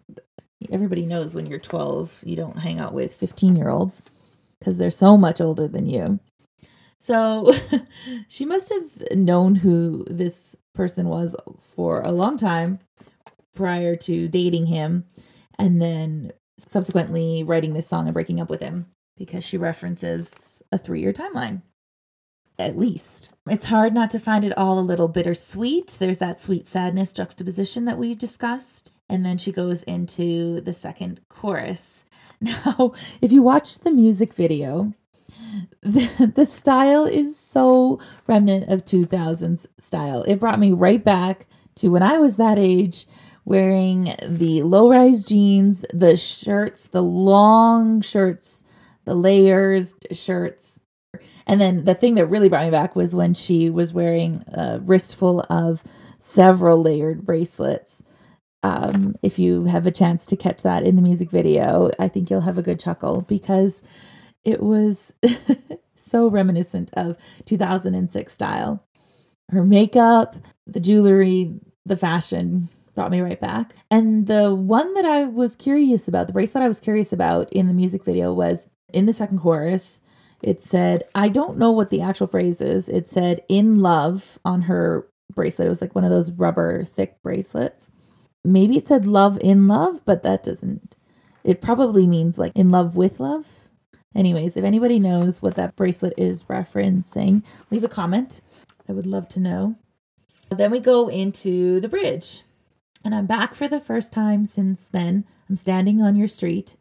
everybody 0.70 1.06
knows 1.06 1.34
when 1.34 1.46
you're 1.46 1.58
12, 1.58 2.20
you 2.24 2.36
don't 2.36 2.58
hang 2.58 2.80
out 2.80 2.92
with 2.92 3.14
15 3.14 3.56
year 3.56 3.68
olds 3.68 4.02
because 4.58 4.76
they're 4.76 4.90
so 4.90 5.16
much 5.16 5.40
older 5.40 5.66
than 5.66 5.88
you. 5.88 6.20
So 7.06 7.52
she 8.28 8.44
must 8.44 8.68
have 8.68 9.16
known 9.16 9.54
who 9.54 10.04
this 10.08 10.36
person 10.74 11.08
was 11.08 11.34
for 11.74 12.00
a 12.02 12.12
long 12.12 12.36
time 12.36 12.78
prior 13.54 13.96
to 13.96 14.28
dating 14.28 14.66
him 14.66 15.04
and 15.58 15.80
then 15.80 16.32
subsequently 16.68 17.42
writing 17.42 17.72
this 17.72 17.88
song 17.88 18.06
and 18.06 18.14
breaking 18.14 18.40
up 18.40 18.48
with 18.48 18.60
him 18.60 18.86
because 19.16 19.44
she 19.44 19.56
references 19.56 20.62
a 20.72 20.78
three 20.78 21.00
year 21.00 21.12
timeline. 21.12 21.62
At 22.58 22.78
least. 22.78 23.30
It's 23.48 23.64
hard 23.64 23.94
not 23.94 24.10
to 24.10 24.18
find 24.18 24.44
it 24.44 24.56
all 24.56 24.78
a 24.78 24.80
little 24.80 25.08
bittersweet. 25.08 25.96
There's 25.98 26.18
that 26.18 26.42
sweet 26.42 26.68
sadness 26.68 27.10
juxtaposition 27.10 27.86
that 27.86 27.96
we 27.96 28.14
discussed. 28.14 28.92
And 29.10 29.26
then 29.26 29.38
she 29.38 29.52
goes 29.52 29.82
into 29.82 30.60
the 30.62 30.72
second 30.72 31.20
chorus 31.28 32.04
Now, 32.40 32.94
if 33.20 33.32
you 33.32 33.42
watch 33.42 33.80
the 33.80 33.90
music 33.90 34.32
video, 34.32 34.94
the, 35.82 36.32
the 36.34 36.46
style 36.46 37.04
is 37.04 37.36
so 37.52 38.00
remnant 38.26 38.70
of 38.70 38.86
2000s 38.86 39.66
style. 39.78 40.22
It 40.22 40.40
brought 40.40 40.58
me 40.58 40.72
right 40.72 41.04
back 41.04 41.46
to 41.76 41.88
when 41.88 42.02
I 42.02 42.16
was 42.16 42.36
that 42.36 42.58
age 42.58 43.06
wearing 43.44 44.14
the 44.26 44.62
low 44.62 44.88
rise 44.88 45.26
jeans, 45.26 45.84
the 45.92 46.16
shirts, 46.16 46.84
the 46.84 47.02
long 47.02 48.00
shirts, 48.00 48.64
the 49.04 49.14
layers 49.14 49.94
shirts. 50.12 50.80
And 51.46 51.60
then 51.60 51.84
the 51.84 51.94
thing 51.94 52.14
that 52.14 52.26
really 52.26 52.48
brought 52.48 52.64
me 52.64 52.70
back 52.70 52.96
was 52.96 53.14
when 53.14 53.34
she 53.34 53.68
was 53.68 53.92
wearing 53.92 54.44
a 54.48 54.78
wristful 54.80 55.44
of 55.50 55.82
several 56.18 56.80
layered 56.80 57.26
bracelets 57.26 57.99
um, 58.62 59.16
if 59.22 59.38
you 59.38 59.64
have 59.64 59.86
a 59.86 59.90
chance 59.90 60.26
to 60.26 60.36
catch 60.36 60.62
that 60.62 60.84
in 60.84 60.96
the 60.96 61.02
music 61.02 61.30
video, 61.30 61.90
I 61.98 62.08
think 62.08 62.28
you'll 62.30 62.42
have 62.42 62.58
a 62.58 62.62
good 62.62 62.78
chuckle 62.78 63.22
because 63.22 63.82
it 64.44 64.62
was 64.62 65.12
so 65.96 66.28
reminiscent 66.28 66.90
of 66.94 67.16
2006 67.46 68.32
style. 68.32 68.84
Her 69.50 69.64
makeup, 69.64 70.36
the 70.66 70.80
jewelry, 70.80 71.58
the 71.86 71.96
fashion 71.96 72.68
brought 72.94 73.10
me 73.10 73.20
right 73.20 73.40
back. 73.40 73.74
And 73.90 74.26
the 74.26 74.54
one 74.54 74.92
that 74.94 75.04
I 75.04 75.24
was 75.24 75.56
curious 75.56 76.06
about, 76.06 76.26
the 76.26 76.32
bracelet 76.32 76.62
I 76.62 76.68
was 76.68 76.80
curious 76.80 77.12
about 77.12 77.52
in 77.52 77.66
the 77.66 77.72
music 77.72 78.04
video 78.04 78.32
was 78.32 78.68
in 78.92 79.06
the 79.06 79.12
second 79.12 79.38
chorus. 79.38 80.00
It 80.42 80.62
said, 80.62 81.04
I 81.14 81.28
don't 81.28 81.58
know 81.58 81.70
what 81.70 81.90
the 81.90 82.02
actual 82.02 82.26
phrase 82.26 82.60
is. 82.60 82.88
It 82.88 83.08
said 83.08 83.42
in 83.48 83.80
love 83.80 84.38
on 84.44 84.62
her 84.62 85.06
bracelet. 85.34 85.66
It 85.66 85.70
was 85.70 85.80
like 85.80 85.94
one 85.94 86.04
of 86.04 86.10
those 86.10 86.30
rubber 86.30 86.84
thick 86.84 87.22
bracelets 87.22 87.90
maybe 88.44 88.76
it 88.76 88.88
said 88.88 89.06
love 89.06 89.38
in 89.40 89.68
love, 89.68 90.00
but 90.04 90.22
that 90.22 90.42
doesn't. 90.42 90.96
It 91.44 91.62
probably 91.62 92.06
means 92.06 92.38
like 92.38 92.52
in 92.54 92.70
love 92.70 92.96
with 92.96 93.20
love. 93.20 93.46
Anyways, 94.14 94.56
if 94.56 94.64
anybody 94.64 94.98
knows 94.98 95.40
what 95.40 95.54
that 95.54 95.76
bracelet 95.76 96.14
is 96.16 96.44
referencing, 96.44 97.42
leave 97.70 97.84
a 97.84 97.88
comment. 97.88 98.40
I 98.88 98.92
would 98.92 99.06
love 99.06 99.28
to 99.30 99.40
know. 99.40 99.76
Then 100.50 100.72
we 100.72 100.80
go 100.80 101.08
into 101.08 101.80
the 101.80 101.88
bridge. 101.88 102.42
And 103.04 103.14
I'm 103.14 103.26
back 103.26 103.54
for 103.54 103.68
the 103.68 103.80
first 103.80 104.12
time 104.12 104.44
since 104.46 104.88
then. 104.90 105.24
I'm 105.48 105.56
standing 105.56 106.02
on 106.02 106.16
your 106.16 106.28
street. 106.28 106.76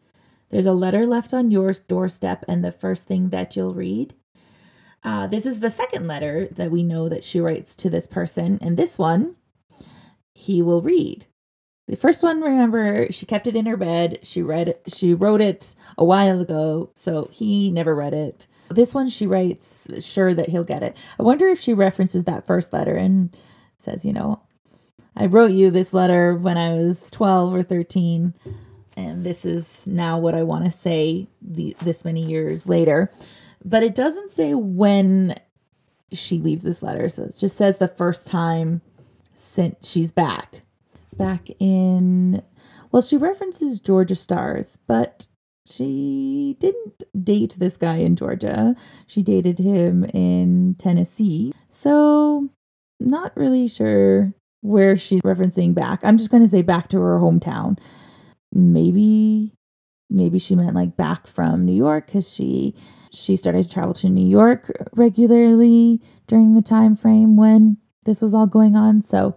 There's 0.49 0.65
a 0.65 0.73
letter 0.73 1.05
left 1.05 1.33
on 1.33 1.51
your 1.51 1.73
doorstep, 1.87 2.43
and 2.47 2.65
the 2.65 2.71
first 2.71 3.05
thing 3.05 3.29
that 3.29 3.55
you'll 3.55 3.75
read. 3.75 4.15
Uh, 5.03 5.27
this 5.27 5.45
is 5.45 5.59
the 5.59 5.69
second 5.69 6.07
letter 6.07 6.47
that 6.51 6.71
we 6.71 6.83
know 6.83 7.07
that 7.07 7.23
she 7.23 7.39
writes 7.39 7.75
to 7.77 7.89
this 7.89 8.07
person, 8.07 8.57
and 8.61 8.75
this 8.75 8.97
one 8.97 9.35
he 10.33 10.61
will 10.61 10.81
read. 10.81 11.27
The 11.89 11.95
first 11.95 12.21
one, 12.21 12.39
remember, 12.41 13.11
she 13.11 13.25
kept 13.25 13.47
it 13.47 13.55
in 13.55 13.65
her 13.65 13.75
bed. 13.75 14.19
She 14.21 14.43
read 14.43 14.69
it, 14.69 14.83
she 14.95 15.15
wrote 15.15 15.41
it 15.41 15.73
a 15.97 16.05
while 16.05 16.39
ago, 16.39 16.91
so 16.93 17.27
he 17.31 17.71
never 17.71 17.95
read 17.95 18.13
it. 18.13 18.45
This 18.69 18.93
one 18.93 19.09
she 19.09 19.25
writes 19.25 19.87
sure 19.99 20.35
that 20.35 20.49
he'll 20.49 20.63
get 20.63 20.83
it. 20.83 20.95
I 21.19 21.23
wonder 21.23 21.47
if 21.47 21.59
she 21.59 21.73
references 21.73 22.25
that 22.25 22.45
first 22.45 22.71
letter 22.71 22.95
and 22.95 23.35
says, 23.79 24.05
you 24.05 24.13
know, 24.13 24.39
I 25.15 25.25
wrote 25.25 25.49
you 25.49 25.71
this 25.71 25.91
letter 25.91 26.35
when 26.35 26.59
I 26.59 26.75
was 26.75 27.09
12 27.09 27.55
or 27.55 27.63
13 27.63 28.35
and 28.95 29.23
this 29.25 29.43
is 29.43 29.65
now 29.87 30.19
what 30.19 30.35
I 30.35 30.43
want 30.43 30.65
to 30.65 30.71
say 30.71 31.27
the, 31.41 31.75
this 31.81 32.05
many 32.05 32.23
years 32.23 32.67
later. 32.67 33.11
But 33.65 33.81
it 33.81 33.95
doesn't 33.95 34.31
say 34.31 34.53
when 34.53 35.39
she 36.11 36.37
leaves 36.37 36.61
this 36.61 36.83
letter. 36.83 37.09
So 37.09 37.23
it 37.23 37.35
just 37.35 37.57
says 37.57 37.77
the 37.77 37.87
first 37.87 38.27
time 38.27 38.81
since 39.33 39.89
she's 39.89 40.11
back 40.11 40.61
back 41.19 41.49
in, 41.59 42.41
well, 42.91 43.03
she 43.03 43.17
references 43.17 43.79
Georgia 43.79 44.15
Stars, 44.15 44.79
but 44.87 45.27
she 45.67 46.57
didn't 46.59 47.03
date 47.23 47.55
this 47.59 47.77
guy 47.77 47.97
in 47.97 48.15
Georgia. 48.15 48.75
She 49.05 49.21
dated 49.21 49.59
him 49.59 50.05
in 50.05 50.75
Tennessee. 50.79 51.53
So, 51.69 52.49
not 52.99 53.37
really 53.37 53.67
sure 53.67 54.33
where 54.61 54.97
she's 54.97 55.21
referencing 55.21 55.75
back. 55.75 55.99
I'm 56.03 56.17
just 56.17 56.31
going 56.31 56.43
to 56.43 56.49
say 56.49 56.63
back 56.63 56.89
to 56.89 56.99
her 56.99 57.19
hometown. 57.19 57.77
Maybe 58.51 59.53
maybe 60.09 60.39
she 60.39 60.55
meant 60.55 60.73
like 60.73 60.97
back 60.97 61.27
from 61.27 61.65
New 61.65 61.75
York 61.75 62.09
cuz 62.11 62.27
she 62.27 62.73
she 63.11 63.35
started 63.35 63.63
to 63.63 63.69
travel 63.69 63.93
to 63.93 64.09
New 64.09 64.27
York 64.27 64.71
regularly 64.95 66.01
during 66.25 66.55
the 66.55 66.63
time 66.63 66.95
frame 66.95 67.35
when 67.35 67.77
this 68.05 68.21
was 68.21 68.33
all 68.33 68.47
going 68.47 68.75
on. 68.75 69.03
So, 69.03 69.35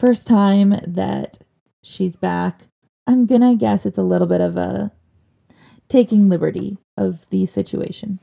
first 0.00 0.26
time 0.26 0.80
that 0.86 1.36
she's 1.82 2.16
back, 2.16 2.62
I'm 3.06 3.26
gonna 3.26 3.54
guess 3.54 3.84
it's 3.84 3.98
a 3.98 4.02
little 4.02 4.26
bit 4.26 4.40
of 4.40 4.56
a 4.56 4.90
taking 5.88 6.30
liberty 6.30 6.78
of 6.96 7.28
the 7.28 7.44
situation. 7.44 8.18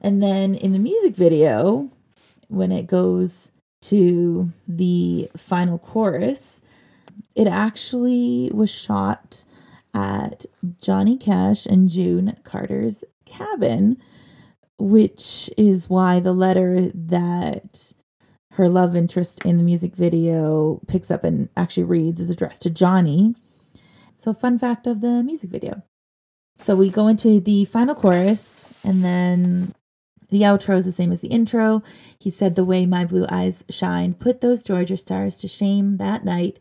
And 0.00 0.22
then 0.22 0.54
in 0.54 0.72
the 0.72 0.78
music 0.78 1.16
video, 1.16 1.90
when 2.46 2.70
it 2.70 2.86
goes 2.86 3.50
to 3.82 4.48
the 4.68 5.28
final 5.36 5.78
chorus, 5.78 6.60
it 7.34 7.48
actually 7.48 8.52
was 8.54 8.70
shot 8.70 9.42
at 9.94 10.46
Johnny 10.80 11.16
Cash 11.16 11.66
and 11.66 11.88
June 11.88 12.36
Carter's 12.44 13.02
cabin, 13.26 13.96
which 14.78 15.50
is 15.56 15.88
why 15.88 16.20
the 16.20 16.32
letter 16.32 16.92
that 16.94 17.92
her 18.58 18.68
love 18.68 18.96
interest 18.96 19.40
in 19.44 19.56
the 19.56 19.62
music 19.62 19.94
video 19.94 20.80
picks 20.88 21.12
up 21.12 21.22
and 21.22 21.48
actually 21.56 21.84
reads 21.84 22.20
is 22.20 22.28
addressed 22.28 22.60
to 22.62 22.70
Johnny. 22.70 23.36
So, 24.20 24.34
fun 24.34 24.58
fact 24.58 24.88
of 24.88 25.00
the 25.00 25.22
music 25.22 25.48
video. 25.48 25.80
So, 26.58 26.74
we 26.74 26.90
go 26.90 27.06
into 27.06 27.38
the 27.38 27.66
final 27.66 27.94
chorus, 27.94 28.68
and 28.82 29.04
then 29.04 29.72
the 30.30 30.42
outro 30.42 30.76
is 30.76 30.84
the 30.84 30.92
same 30.92 31.12
as 31.12 31.20
the 31.20 31.28
intro. 31.28 31.84
He 32.18 32.30
said, 32.30 32.56
The 32.56 32.64
way 32.64 32.84
my 32.84 33.04
blue 33.04 33.26
eyes 33.28 33.62
shine, 33.70 34.14
put 34.14 34.40
those 34.40 34.64
Georgia 34.64 34.96
stars 34.96 35.38
to 35.38 35.48
shame 35.48 35.98
that 35.98 36.24
night. 36.24 36.58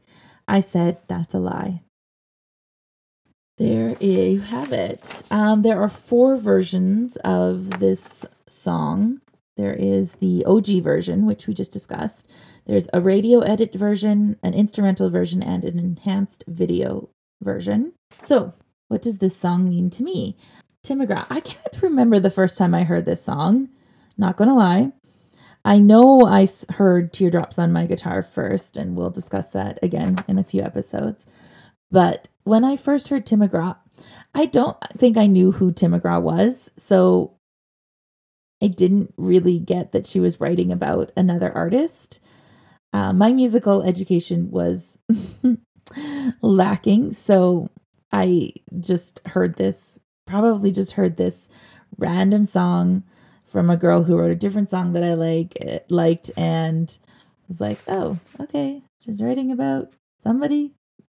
I 0.48 0.60
said, 0.60 1.00
That's 1.08 1.34
a 1.34 1.40
lie. 1.40 1.82
There 3.58 3.98
you 4.00 4.40
have 4.42 4.72
it. 4.72 5.24
Um, 5.32 5.64
there 5.64 5.82
are 5.82 5.90
four 5.90 6.38
versions 6.38 7.16
of 7.18 7.80
this 7.80 8.04
song. 8.48 9.20
There 9.58 9.74
is 9.74 10.12
the 10.20 10.46
OG 10.46 10.84
version, 10.84 11.26
which 11.26 11.48
we 11.48 11.54
just 11.54 11.72
discussed. 11.72 12.26
There's 12.68 12.88
a 12.94 13.02
radio 13.02 13.40
edit 13.40 13.74
version, 13.74 14.38
an 14.44 14.54
instrumental 14.54 15.10
version, 15.10 15.42
and 15.42 15.66
an 15.66 15.80
enhanced 15.80 16.44
video 16.48 17.10
version. 17.42 17.94
So, 18.26 18.54
what 18.88 19.02
does 19.02 19.18
this 19.18 19.36
song 19.36 19.68
mean 19.68 19.90
to 19.92 20.04
me? 20.04 20.38
Tim 20.84 21.00
McGraw. 21.00 21.26
I 21.30 21.40
can't 21.42 21.82
remember 21.82 22.20
the 22.20 22.30
first 22.30 22.58
time 22.58 22.74
I 22.74 22.84
heard 22.84 23.06
this 23.06 23.24
song. 23.24 23.70
Not 24.18 24.38
gonna 24.38 24.56
lie. 24.56 24.92
I 25.66 25.80
know 25.80 26.22
I 26.26 26.48
heard 26.70 27.12
Teardrops 27.12 27.60
on 27.60 27.74
My 27.74 27.86
Guitar 27.86 28.24
first, 28.24 28.78
and 28.78 28.96
we'll 28.96 29.10
discuss 29.10 29.50
that 29.50 29.80
again 29.82 30.24
in 30.28 30.38
a 30.38 30.44
few 30.44 30.62
episodes. 30.62 31.26
But 31.92 32.28
when 32.44 32.64
I 32.64 32.78
first 32.78 33.10
heard 33.10 33.26
Tim 33.26 33.42
McGraw, 33.42 33.76
I 34.34 34.46
don't 34.46 34.78
think 34.98 35.18
I 35.18 35.28
knew 35.28 35.52
who 35.52 35.72
Tim 35.72 35.92
McGraw 35.92 36.22
was. 36.22 36.70
So 36.78 37.37
I 38.62 38.68
didn't 38.68 39.14
really 39.18 39.60
get 39.60 39.92
that 39.92 40.08
she 40.08 40.20
was 40.20 40.40
writing 40.40 40.72
about 40.72 41.12
another 41.16 41.52
artist. 41.52 42.20
Uh, 42.94 43.14
my 43.14 43.32
musical 43.32 43.84
education 43.84 44.50
was 44.50 44.98
lacking, 46.42 47.14
so 47.14 47.70
I 48.12 48.54
just 48.80 49.22
heard 49.28 49.58
this, 49.58 50.00
probably 50.26 50.72
just 50.72 50.94
heard 50.94 51.18
this 51.18 51.48
random 51.98 52.46
song 52.46 53.04
from 53.52 53.70
a 53.70 53.78
girl 53.78 54.04
who 54.04 54.18
wrote 54.18 54.32
a 54.32 54.36
different 54.36 54.70
song 54.70 54.94
that 54.94 55.04
I 55.04 55.14
like 55.14 55.58
eh, 55.62 55.80
liked 55.90 56.32
and 56.36 56.96
was 57.48 57.62
like, 57.62 57.80
"Oh, 57.88 58.18
okay, 58.40 58.82
she's 59.00 59.22
writing 59.22 59.52
about 59.52 59.92
somebody. 60.22 60.74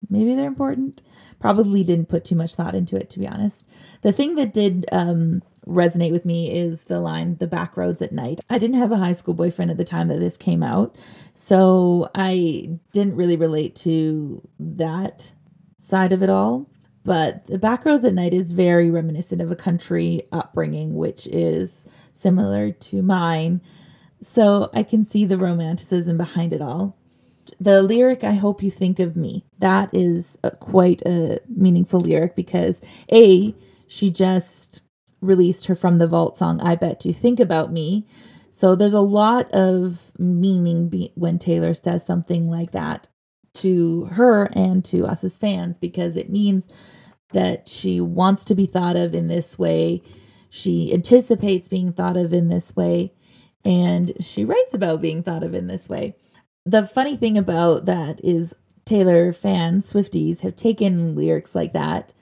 Maybe 0.10 0.36
they're 0.36 0.48
important." 0.48 1.02
Probably 1.40 1.84
didn't 1.84 2.10
put 2.10 2.24
too 2.26 2.36
much 2.36 2.56
thought 2.56 2.76
into 2.76 2.96
it, 2.96 3.10
to 3.12 3.20
be 3.20 3.28
honest. 3.28 3.66
The 4.02 4.14
thing 4.14 4.36
that 4.36 4.54
did 4.54 4.86
um, 4.92 5.42
resonate 5.68 6.12
with 6.12 6.26
me 6.26 6.52
is 6.52 6.82
the 6.82 7.00
line 7.00 7.38
the 7.38 7.48
back 7.48 7.78
roads 7.78 8.02
at 8.02 8.12
night. 8.12 8.40
I 8.50 8.58
didn't 8.58 8.80
have 8.80 8.92
a 8.92 8.98
high 8.98 9.14
school 9.14 9.34
boyfriend 9.34 9.72
at 9.72 9.78
the 9.78 9.86
time 9.86 10.08
that 10.10 10.20
this 10.20 10.38
came 10.38 10.64
out 10.64 10.96
so 11.36 12.10
i 12.16 12.70
didn't 12.92 13.16
really 13.16 13.36
relate 13.36 13.76
to 13.76 14.42
that 14.60 15.32
side 15.80 16.14
of 16.14 16.24
it 16.24 16.30
all. 16.30 16.70
But 17.06 17.46
the 17.48 17.58
back 17.58 17.84
roads 17.84 18.06
at 18.06 18.14
night 18.14 18.34
is 18.34 18.52
very 18.52 18.90
reminiscent 18.90 19.42
of 19.42 19.52
a 19.52 19.56
country 19.56 20.28
upbringing 20.32 20.96
which 20.96 21.28
is 21.28 21.86
similar 22.14 22.72
to 22.72 23.02
mine. 23.02 23.62
So 24.34 24.70
i 24.74 24.84
can 24.84 25.06
see 25.06 25.26
the 25.26 25.38
romanticism 25.38 26.18
behind 26.18 26.54
it 26.54 26.62
all. 26.62 26.96
The 27.60 27.84
lyric 27.84 28.24
i 28.24 28.34
hope 28.34 28.64
you 28.64 28.72
think 28.72 29.00
of 29.00 29.18
me 29.18 29.46
that 29.60 29.94
is 29.94 30.38
a, 30.44 30.52
quite 30.52 31.02
a 31.06 31.42
meaningful 31.50 32.00
lyric 32.00 32.36
because 32.36 32.80
a 33.12 33.54
she 33.88 34.10
just 34.10 34.82
released 35.24 35.66
her 35.66 35.76
From 35.76 35.98
the 35.98 36.08
Vault 36.08 36.38
song, 36.38 36.62
I 36.62 36.76
Bet 36.76 37.06
You 37.06 37.14
Think 37.14 37.40
About 37.40 37.72
Me. 37.72 38.06
So 38.50 38.76
there's 38.76 38.94
a 38.94 39.02
lot 39.02 39.50
of 39.52 40.00
meaning 40.18 40.90
be- 40.90 41.12
when 41.16 41.40
Taylor 41.40 41.74
says 41.74 42.06
something 42.06 42.50
like 42.50 42.72
that 42.72 43.08
to 43.56 44.06
her 44.06 44.46
and 44.54 44.84
to 44.86 45.06
us 45.06 45.24
as 45.24 45.38
fans 45.38 45.78
because 45.78 46.16
it 46.18 46.30
means 46.30 46.68
that 47.32 47.68
she 47.68 48.00
wants 48.00 48.46
to 48.46 48.56
be 48.56 48.66
thought 48.66 48.96
of 48.96 49.14
in 49.14 49.28
this 49.28 49.58
way. 49.58 50.02
She 50.50 50.94
anticipates 50.94 51.68
being 51.68 51.92
thought 51.92 52.18
of 52.18 52.32
in 52.32 52.48
this 52.48 52.76
way, 52.76 53.14
and 53.66 54.14
she 54.20 54.46
writes 54.46 54.74
about 54.74 55.02
being 55.02 55.24
thought 55.24 55.44
of 55.44 55.54
in 55.56 55.68
this 55.68 55.90
way. 55.90 56.16
The 56.66 56.88
funny 56.88 57.18
thing 57.18 57.38
about 57.38 57.86
that 57.86 58.24
is 58.24 58.54
Taylor 58.86 59.34
fans, 59.34 59.92
Swifties, 59.92 60.42
have 60.42 60.56
taken 60.56 61.16
lyrics 61.16 61.56
like 61.56 61.74
that 61.74 62.14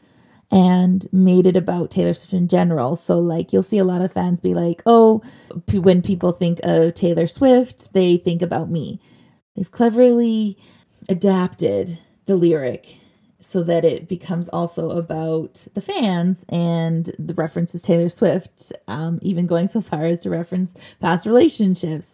and 0.51 1.07
made 1.13 1.47
it 1.47 1.55
about 1.55 1.91
Taylor 1.91 2.13
Swift 2.13 2.33
in 2.33 2.47
general. 2.47 2.95
So, 2.97 3.17
like, 3.19 3.53
you'll 3.53 3.63
see 3.63 3.77
a 3.77 3.85
lot 3.85 4.01
of 4.01 4.11
fans 4.11 4.41
be 4.41 4.53
like, 4.53 4.81
oh, 4.85 5.21
p- 5.67 5.79
when 5.79 6.01
people 6.01 6.33
think 6.33 6.59
of 6.63 6.93
Taylor 6.93 7.27
Swift, 7.27 7.93
they 7.93 8.17
think 8.17 8.41
about 8.41 8.69
me. 8.69 8.99
They've 9.55 9.71
cleverly 9.71 10.57
adapted 11.07 11.97
the 12.25 12.35
lyric 12.35 12.97
so 13.39 13.63
that 13.63 13.83
it 13.83 14.07
becomes 14.07 14.47
also 14.49 14.91
about 14.91 15.67
the 15.73 15.81
fans 15.81 16.37
and 16.49 17.15
the 17.17 17.33
references 17.33 17.81
Taylor 17.81 18.09
Swift, 18.09 18.71
um, 18.87 19.19
even 19.21 19.47
going 19.47 19.67
so 19.67 19.81
far 19.81 20.05
as 20.05 20.19
to 20.21 20.29
reference 20.29 20.73
past 20.99 21.25
relationships, 21.25 22.07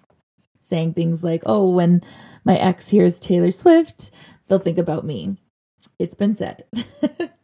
saying 0.62 0.94
things 0.94 1.24
like, 1.24 1.42
oh, 1.46 1.70
when 1.70 2.02
my 2.46 2.56
ex 2.58 2.88
hears 2.88 3.20
Taylor 3.20 3.52
Swift, 3.52 4.12
they'll 4.48 4.60
think 4.60 4.78
about 4.78 5.06
me. 5.06 5.38
It's 6.00 6.16
been 6.16 6.36
said. 6.36 6.64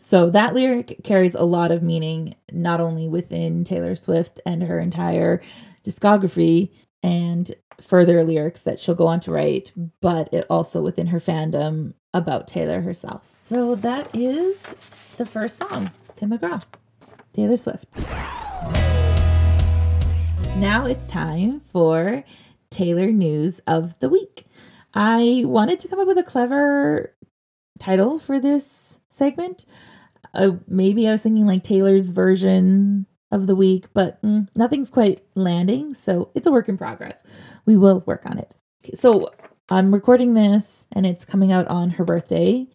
so 0.00 0.30
that 0.30 0.54
lyric 0.54 1.00
carries 1.04 1.34
a 1.34 1.42
lot 1.42 1.72
of 1.72 1.82
meaning, 1.82 2.34
not 2.52 2.80
only 2.80 3.08
within 3.08 3.64
Taylor 3.64 3.96
Swift 3.96 4.40
and 4.46 4.62
her 4.62 4.78
entire 4.78 5.42
discography 5.84 6.70
and 7.02 7.54
further 7.80 8.22
lyrics 8.24 8.60
that 8.60 8.78
she'll 8.78 8.94
go 8.94 9.06
on 9.06 9.20
to 9.20 9.32
write, 9.32 9.72
but 10.00 10.32
it 10.32 10.46
also 10.50 10.82
within 10.82 11.06
her 11.06 11.20
fandom 11.20 11.94
about 12.12 12.46
Taylor 12.46 12.80
herself. 12.80 13.22
So 13.48 13.74
that 13.76 14.14
is 14.14 14.58
the 15.16 15.26
first 15.26 15.58
song, 15.58 15.90
Tim 16.16 16.30
McGraw, 16.30 16.62
Taylor 17.32 17.56
Swift. 17.56 17.86
Now 20.58 20.84
it's 20.86 21.10
time 21.10 21.62
for 21.72 22.22
Taylor 22.70 23.10
News 23.10 23.60
of 23.66 23.98
the 24.00 24.08
Week. 24.08 24.44
I 24.94 25.42
wanted 25.46 25.80
to 25.80 25.88
come 25.88 26.00
up 26.00 26.06
with 26.06 26.18
a 26.18 26.22
clever 26.22 27.14
title 27.78 28.18
for 28.18 28.38
this 28.38 28.79
segment. 29.10 29.66
Uh, 30.34 30.52
maybe 30.66 31.06
I 31.08 31.12
was 31.12 31.22
thinking 31.22 31.46
like 31.46 31.62
Taylor's 31.62 32.10
version 32.10 33.06
of 33.30 33.46
the 33.46 33.54
week, 33.54 33.86
but 33.94 34.20
mm, 34.22 34.48
nothing's 34.56 34.90
quite 34.90 35.22
landing. 35.34 35.94
So 35.94 36.30
it's 36.34 36.46
a 36.46 36.52
work 36.52 36.68
in 36.68 36.78
progress. 36.78 37.16
We 37.66 37.76
will 37.76 38.02
work 38.06 38.24
on 38.26 38.38
it. 38.38 38.54
So 38.94 39.30
I'm 39.68 39.92
recording 39.94 40.34
this 40.34 40.86
and 40.92 41.06
it's 41.06 41.24
coming 41.24 41.52
out 41.52 41.68
on 41.68 41.90
her 41.90 42.04
birthday. 42.04 42.66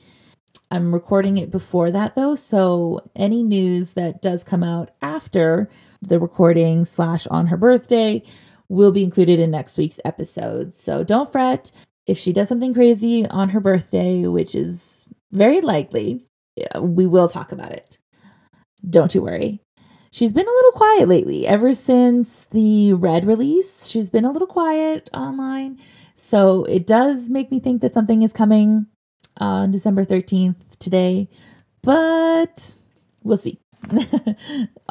I'm 0.71 0.93
recording 0.93 1.37
it 1.37 1.51
before 1.51 1.91
that 1.91 2.15
though. 2.15 2.35
So 2.35 3.09
any 3.15 3.43
news 3.43 3.91
that 3.91 4.21
does 4.21 4.43
come 4.43 4.63
out 4.63 4.91
after 5.01 5.69
the 6.01 6.19
recording 6.19 6.85
slash 6.85 7.27
on 7.27 7.47
her 7.47 7.57
birthday 7.57 8.23
will 8.69 8.91
be 8.91 9.03
included 9.03 9.39
in 9.39 9.51
next 9.51 9.77
week's 9.77 9.99
episode. 10.05 10.75
So 10.75 11.03
don't 11.03 11.31
fret 11.31 11.71
if 12.07 12.17
she 12.17 12.31
does 12.31 12.47
something 12.47 12.73
crazy 12.73 13.27
on 13.27 13.49
her 13.49 13.59
birthday, 13.59 14.25
which 14.27 14.55
is 14.55 14.94
very 15.35 15.61
likely, 15.61 16.25
we 16.79 17.05
will 17.05 17.29
talk 17.29 17.51
about 17.51 17.71
it. 17.71 17.97
Don't 18.89 19.13
you 19.13 19.21
worry. 19.21 19.61
She's 20.11 20.31
been 20.31 20.47
a 20.47 20.49
little 20.49 20.71
quiet 20.71 21.09
lately. 21.09 21.45
Ever 21.45 21.73
since 21.73 22.47
the 22.51 22.93
Red 22.93 23.25
release, 23.25 23.85
she's 23.85 24.09
been 24.09 24.23
a 24.23 24.31
little 24.31 24.47
quiet 24.47 25.09
online. 25.13 25.77
So 26.15 26.63
it 26.63 26.87
does 26.87 27.29
make 27.29 27.51
me 27.51 27.59
think 27.59 27.81
that 27.81 27.93
something 27.93 28.23
is 28.23 28.31
coming 28.31 28.85
on 29.37 29.71
December 29.71 30.05
13th 30.05 30.55
today, 30.79 31.29
but 31.83 32.75
we'll 33.23 33.37
see. 33.37 33.59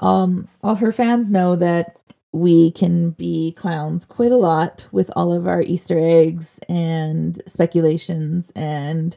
um, 0.02 0.46
all 0.62 0.74
her 0.74 0.92
fans 0.92 1.30
know 1.30 1.56
that 1.56 1.96
we 2.34 2.72
can 2.72 3.10
be 3.10 3.52
clowns 3.52 4.04
quite 4.04 4.32
a 4.32 4.36
lot 4.36 4.86
with 4.92 5.10
all 5.16 5.32
of 5.32 5.46
our 5.46 5.62
Easter 5.62 5.98
eggs 5.98 6.58
and 6.68 7.40
speculations 7.46 8.52
and 8.54 9.16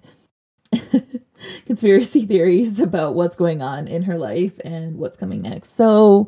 conspiracy 1.65 2.25
theories 2.25 2.79
about 2.79 3.15
what's 3.15 3.35
going 3.35 3.61
on 3.61 3.87
in 3.87 4.03
her 4.03 4.17
life 4.17 4.53
and 4.63 4.97
what's 4.97 5.17
coming 5.17 5.41
next. 5.41 5.75
So 5.75 6.27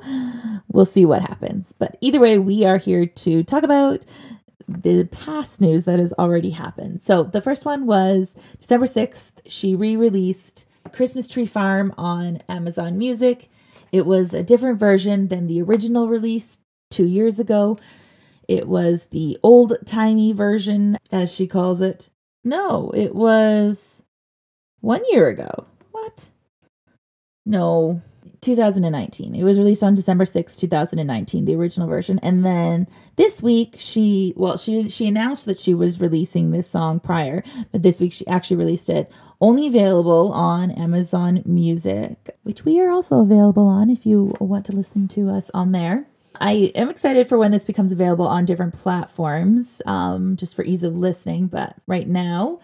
we'll 0.72 0.86
see 0.86 1.06
what 1.06 1.22
happens. 1.22 1.74
But 1.78 1.98
either 2.02 2.20
way, 2.20 2.38
we 2.38 2.66
are 2.66 2.78
here 2.78 3.06
to 3.06 3.44
talk 3.44 3.64
about 3.64 4.06
the 4.68 5.06
past 5.06 5.60
news 5.62 5.86
that 5.86 6.00
has 6.00 6.14
already 6.14 6.52
happened. 6.52 7.02
So 7.04 7.24
the 7.24 7.42
first 7.42 7.66
one 7.66 7.86
was 7.86 8.30
December 8.60 8.86
6th, 8.86 9.22
she 9.48 9.76
re 9.76 9.96
released 9.96 10.66
Christmas 10.92 11.28
Tree 11.28 11.46
Farm 11.46 11.94
on 11.98 12.42
Amazon 12.50 12.98
Music. 12.98 13.50
It 13.92 14.06
was 14.06 14.34
a 14.34 14.44
different 14.44 14.80
version 14.80 15.28
than 15.28 15.48
the 15.48 15.62
original 15.62 16.08
release 16.08 16.60
two 16.92 17.06
years 17.06 17.40
ago. 17.40 17.78
It 18.48 18.68
was 18.68 19.06
the 19.12 19.38
old 19.44 19.78
timey 19.86 20.34
version, 20.34 20.98
as 21.12 21.34
she 21.34 21.48
calls 21.48 21.82
it. 21.82 22.10
No, 22.44 22.92
it 22.96 23.14
was 23.14 23.99
one 24.82 25.02
year 25.10 25.28
ago. 25.28 25.66
What? 25.92 26.28
No, 27.46 28.02
2019. 28.42 29.36
It 29.36 29.44
was 29.44 29.58
released 29.58 29.84
on 29.84 29.96
December 29.96 30.26
6, 30.26 30.56
2019, 30.56 31.46
the 31.46 31.56
original 31.56 31.88
version. 31.88 32.20
And 32.20 32.46
then 32.46 32.88
this 33.16 33.42
week 33.42 33.76
she 33.78 34.34
well, 34.38 34.58
she 34.58 34.90
she 34.90 35.08
announced 35.08 35.46
that 35.46 35.60
she 35.60 35.74
was 35.74 36.00
releasing 36.00 36.52
this 36.52 36.70
song 36.70 37.00
prior, 37.00 37.44
but 37.72 37.84
this 37.84 38.00
week 38.00 38.14
she 38.14 38.26
actually 38.28 38.58
released 38.58 38.90
it 38.90 39.12
only 39.42 39.68
available 39.68 40.32
on 40.34 40.72
Amazon 40.72 41.42
Music, 41.46 42.36
which 42.44 42.66
we 42.66 42.80
are 42.80 42.90
also 42.90 43.20
available 43.20 43.68
on 43.68 43.90
if 43.90 44.06
you 44.06 44.36
want 44.40 44.66
to 44.68 44.76
listen 44.76 45.08
to 45.10 45.30
us 45.30 45.50
on 45.54 45.72
there. 45.72 46.06
I 46.42 46.72
am 46.76 46.90
excited 46.90 47.28
for 47.28 47.38
when 47.38 47.52
this 47.52 47.66
becomes 47.66 47.92
available 47.92 48.28
on 48.28 48.46
different 48.46 48.74
platforms, 48.74 49.82
um, 49.86 50.38
just 50.38 50.56
for 50.56 50.64
ease 50.64 50.84
of 50.84 50.96
listening. 50.96 51.48
But 51.48 51.76
right 51.88 52.08
now, 52.08 52.60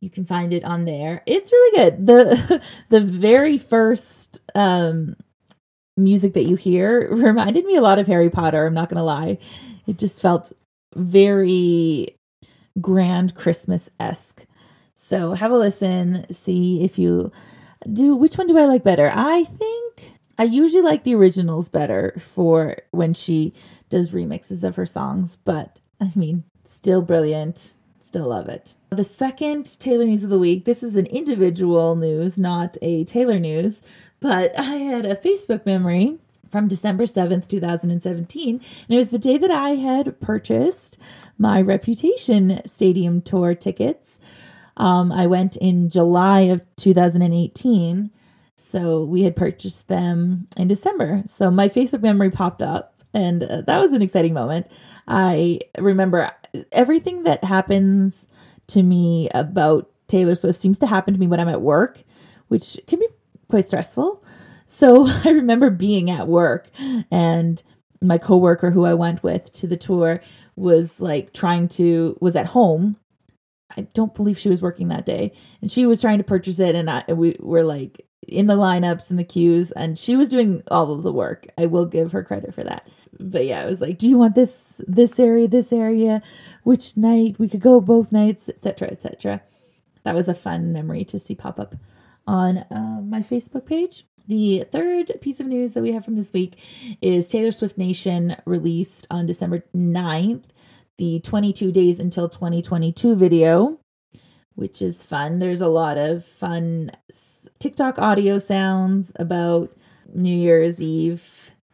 you 0.00 0.10
can 0.10 0.24
find 0.24 0.52
it 0.52 0.64
on 0.64 0.84
there. 0.84 1.22
It's 1.26 1.52
really 1.52 1.76
good. 1.76 2.06
the 2.06 2.62
The 2.88 3.00
very 3.00 3.58
first 3.58 4.40
um, 4.54 5.16
music 5.96 6.34
that 6.34 6.46
you 6.46 6.56
hear 6.56 7.08
reminded 7.14 7.64
me 7.64 7.76
a 7.76 7.80
lot 7.82 7.98
of 7.98 8.06
Harry 8.06 8.30
Potter. 8.30 8.66
I'm 8.66 8.74
not 8.74 8.88
gonna 8.88 9.04
lie, 9.04 9.38
it 9.86 9.98
just 9.98 10.20
felt 10.20 10.52
very 10.94 12.16
grand 12.80 13.34
Christmas 13.34 13.88
esque. 13.98 14.46
So 15.08 15.32
have 15.32 15.50
a 15.50 15.56
listen, 15.56 16.26
see 16.32 16.82
if 16.84 16.98
you 16.98 17.32
do. 17.92 18.14
Which 18.14 18.36
one 18.36 18.46
do 18.46 18.58
I 18.58 18.66
like 18.66 18.84
better? 18.84 19.10
I 19.14 19.44
think 19.44 20.12
I 20.38 20.44
usually 20.44 20.82
like 20.82 21.02
the 21.04 21.14
originals 21.14 21.68
better 21.68 22.20
for 22.34 22.76
when 22.90 23.14
she 23.14 23.54
does 23.88 24.10
remixes 24.10 24.62
of 24.62 24.76
her 24.76 24.86
songs, 24.86 25.36
but 25.44 25.80
I 26.00 26.10
mean, 26.14 26.44
still 26.70 27.02
brilliant. 27.02 27.72
Still 28.08 28.28
love 28.28 28.48
it. 28.48 28.72
The 28.88 29.04
second 29.04 29.78
Taylor 29.78 30.06
News 30.06 30.24
of 30.24 30.30
the 30.30 30.38
Week, 30.38 30.64
this 30.64 30.82
is 30.82 30.96
an 30.96 31.04
individual 31.04 31.94
news, 31.94 32.38
not 32.38 32.78
a 32.80 33.04
Taylor 33.04 33.38
News, 33.38 33.82
but 34.18 34.58
I 34.58 34.76
had 34.76 35.04
a 35.04 35.14
Facebook 35.14 35.66
memory 35.66 36.16
from 36.50 36.68
December 36.68 37.04
7th, 37.04 37.48
2017, 37.48 38.54
and 38.54 38.62
it 38.88 38.96
was 38.96 39.10
the 39.10 39.18
day 39.18 39.36
that 39.36 39.50
I 39.50 39.74
had 39.74 40.18
purchased 40.20 40.96
my 41.36 41.60
Reputation 41.60 42.62
Stadium 42.64 43.20
Tour 43.20 43.54
tickets. 43.54 44.18
Um, 44.78 45.12
I 45.12 45.26
went 45.26 45.56
in 45.56 45.90
July 45.90 46.40
of 46.40 46.62
2018 46.76 48.10
so 48.68 49.04
we 49.04 49.22
had 49.22 49.34
purchased 49.34 49.88
them 49.88 50.46
in 50.56 50.68
December. 50.68 51.22
So 51.36 51.50
my 51.50 51.70
Facebook 51.70 52.02
memory 52.02 52.30
popped 52.30 52.60
up, 52.60 52.87
and 53.14 53.42
uh, 53.42 53.62
that 53.62 53.78
was 53.78 53.92
an 53.92 54.02
exciting 54.02 54.34
moment. 54.34 54.68
I 55.06 55.60
remember 55.78 56.30
everything 56.72 57.24
that 57.24 57.44
happens 57.44 58.28
to 58.68 58.82
me 58.82 59.28
about 59.34 59.90
Taylor 60.08 60.34
Swift 60.34 60.60
seems 60.60 60.78
to 60.78 60.86
happen 60.86 61.14
to 61.14 61.20
me 61.20 61.26
when 61.26 61.40
I'm 61.40 61.48
at 61.48 61.62
work, 61.62 62.02
which 62.48 62.78
can 62.86 62.98
be 62.98 63.08
quite 63.48 63.68
stressful. 63.68 64.22
So 64.66 65.06
I 65.24 65.30
remember 65.30 65.70
being 65.70 66.10
at 66.10 66.28
work 66.28 66.68
and 67.10 67.62
my 68.00 68.18
coworker 68.18 68.70
who 68.70 68.84
I 68.84 68.94
went 68.94 69.22
with 69.22 69.52
to 69.54 69.66
the 69.66 69.76
tour 69.76 70.20
was 70.56 71.00
like 71.00 71.32
trying 71.32 71.68
to 71.68 72.16
was 72.20 72.36
at 72.36 72.46
home. 72.46 72.96
I 73.76 73.82
don't 73.82 74.14
believe 74.14 74.38
she 74.38 74.48
was 74.48 74.62
working 74.62 74.88
that 74.88 75.06
day, 75.06 75.32
and 75.60 75.70
she 75.70 75.86
was 75.86 76.00
trying 76.00 76.18
to 76.18 76.24
purchase 76.24 76.58
it, 76.58 76.74
and 76.74 76.88
I, 76.88 77.04
we 77.08 77.36
were 77.38 77.64
like 77.64 78.06
in 78.26 78.46
the 78.46 78.56
lineups 78.56 79.10
and 79.10 79.18
the 79.18 79.24
queues 79.24 79.70
and 79.72 79.98
she 79.98 80.16
was 80.16 80.28
doing 80.28 80.62
all 80.70 80.92
of 80.92 81.02
the 81.02 81.12
work. 81.12 81.46
I 81.56 81.66
will 81.66 81.86
give 81.86 82.12
her 82.12 82.22
credit 82.22 82.54
for 82.54 82.64
that. 82.64 82.88
But 83.18 83.46
yeah, 83.46 83.62
I 83.62 83.66
was 83.66 83.80
like, 83.80 83.98
"Do 83.98 84.08
you 84.08 84.18
want 84.18 84.34
this 84.34 84.52
this 84.78 85.18
area, 85.18 85.48
this 85.48 85.72
area? 85.72 86.22
Which 86.64 86.96
night? 86.96 87.38
We 87.38 87.48
could 87.48 87.60
go 87.60 87.80
both 87.80 88.12
nights, 88.12 88.48
etc., 88.48 88.88
etc." 88.88 89.42
That 90.04 90.14
was 90.14 90.28
a 90.28 90.34
fun 90.34 90.72
memory 90.72 91.04
to 91.06 91.18
see 91.18 91.34
pop 91.34 91.58
up 91.58 91.74
on 92.26 92.58
uh, 92.58 93.00
my 93.02 93.20
Facebook 93.20 93.66
page. 93.66 94.04
The 94.28 94.64
third 94.70 95.12
piece 95.22 95.40
of 95.40 95.46
news 95.46 95.72
that 95.72 95.82
we 95.82 95.92
have 95.92 96.04
from 96.04 96.16
this 96.16 96.32
week 96.32 96.58
is 97.00 97.26
Taylor 97.26 97.50
Swift 97.50 97.78
Nation 97.78 98.36
released 98.44 99.06
on 99.10 99.24
December 99.24 99.64
9th 99.74 100.44
the 100.98 101.20
22 101.20 101.72
days 101.72 101.98
until 102.00 102.28
2022 102.28 103.14
video, 103.14 103.78
which 104.54 104.82
is 104.82 105.02
fun. 105.02 105.38
There's 105.38 105.60
a 105.60 105.68
lot 105.68 105.96
of 105.96 106.24
fun 106.24 106.90
TikTok 107.58 107.98
audio 107.98 108.38
sounds 108.38 109.10
about 109.16 109.72
New 110.14 110.34
Year's 110.34 110.80
Eve 110.80 111.22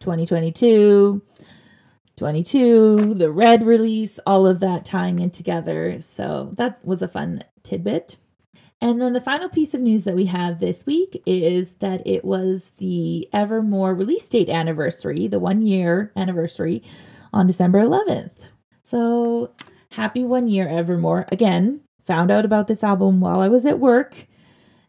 2022, 0.00 1.20
22, 2.16 3.14
the 3.14 3.30
Red 3.30 3.66
release, 3.66 4.18
all 4.26 4.46
of 4.46 4.60
that 4.60 4.86
tying 4.86 5.18
in 5.18 5.28
together. 5.28 6.00
So 6.00 6.52
that 6.56 6.82
was 6.86 7.02
a 7.02 7.08
fun 7.08 7.44
tidbit. 7.64 8.16
And 8.80 9.00
then 9.00 9.12
the 9.12 9.20
final 9.20 9.50
piece 9.50 9.74
of 9.74 9.82
news 9.82 10.04
that 10.04 10.16
we 10.16 10.24
have 10.24 10.58
this 10.58 10.86
week 10.86 11.22
is 11.26 11.68
that 11.80 12.06
it 12.06 12.24
was 12.24 12.64
the 12.78 13.28
Evermore 13.34 13.94
release 13.94 14.24
date 14.26 14.48
anniversary, 14.48 15.28
the 15.28 15.38
one 15.38 15.60
year 15.60 16.12
anniversary 16.16 16.82
on 17.34 17.46
December 17.46 17.80
11th. 17.80 18.48
So 18.84 19.52
happy 19.90 20.24
one 20.24 20.48
year, 20.48 20.66
Evermore. 20.66 21.26
Again, 21.30 21.80
found 22.06 22.30
out 22.30 22.46
about 22.46 22.68
this 22.68 22.82
album 22.82 23.20
while 23.20 23.40
I 23.40 23.48
was 23.48 23.66
at 23.66 23.78
work 23.78 24.26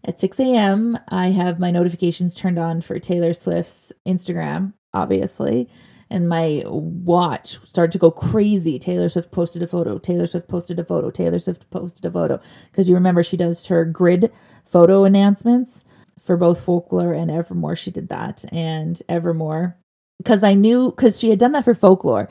at 0.05 0.19
6 0.19 0.39
a.m. 0.39 0.97
I 1.09 1.31
have 1.31 1.59
my 1.59 1.71
notifications 1.71 2.35
turned 2.35 2.59
on 2.59 2.81
for 2.81 2.99
Taylor 2.99 3.33
Swift's 3.33 3.91
Instagram, 4.07 4.73
obviously 4.93 5.69
and 6.09 6.29
my 6.29 6.63
watch 6.67 7.57
started 7.65 7.91
to 7.91 7.97
go 7.97 8.11
crazy. 8.11 8.77
Taylor 8.77 9.09
Swift 9.09 9.31
posted 9.31 9.63
a 9.63 9.67
photo. 9.67 9.97
Taylor 9.97 10.27
Swift 10.27 10.47
posted 10.47 10.79
a 10.79 10.85
photo. 10.85 11.09
Taylor 11.09 11.39
Swift 11.39 11.69
posted 11.71 12.05
a 12.05 12.11
photo. 12.11 12.39
Because 12.71 12.87
you 12.87 12.95
remember 12.95 13.23
she 13.23 13.37
does 13.37 13.65
her 13.65 13.85
grid 13.85 14.31
photo 14.65 15.03
announcements 15.03 15.83
for 16.23 16.37
both 16.37 16.63
Folklore 16.63 17.13
and 17.13 17.31
Evermore. 17.31 17.75
She 17.75 17.91
did 17.91 18.09
that. 18.09 18.45
And 18.51 19.01
Evermore 19.09 19.75
because 20.19 20.43
I 20.43 20.53
knew 20.53 20.91
because 20.91 21.19
she 21.19 21.29
had 21.29 21.39
done 21.39 21.51
that 21.51 21.65
for 21.65 21.75
folklore. 21.75 22.29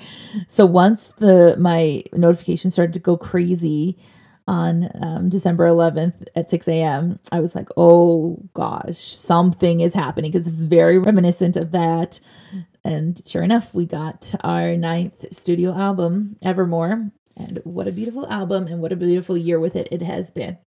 So 0.48 0.64
once 0.64 1.12
the 1.18 1.54
my 1.58 2.02
notification 2.14 2.70
started 2.70 2.94
to 2.94 2.98
go 2.98 3.16
crazy 3.16 3.98
on 4.48 4.90
um, 5.02 5.28
December 5.30 5.66
11th 5.68 6.26
at 6.36 6.50
6 6.50 6.68
a.m., 6.68 7.18
I 7.32 7.40
was 7.40 7.54
like, 7.54 7.68
oh 7.76 8.38
gosh, 8.54 9.16
something 9.16 9.80
is 9.80 9.94
happening 9.94 10.32
because 10.32 10.46
it's 10.46 10.56
very 10.56 10.98
reminiscent 10.98 11.56
of 11.56 11.72
that. 11.72 12.20
And 12.84 13.22
sure 13.26 13.42
enough, 13.42 13.74
we 13.74 13.86
got 13.86 14.34
our 14.42 14.76
ninth 14.76 15.26
studio 15.32 15.74
album, 15.74 16.36
Evermore. 16.44 17.10
And 17.36 17.60
what 17.64 17.88
a 17.88 17.92
beautiful 17.92 18.26
album 18.28 18.66
and 18.68 18.80
what 18.80 18.92
a 18.92 18.96
beautiful 18.96 19.36
year 19.36 19.60
with 19.60 19.76
it 19.76 19.88
it 19.92 20.02
has 20.02 20.30
been. 20.30 20.58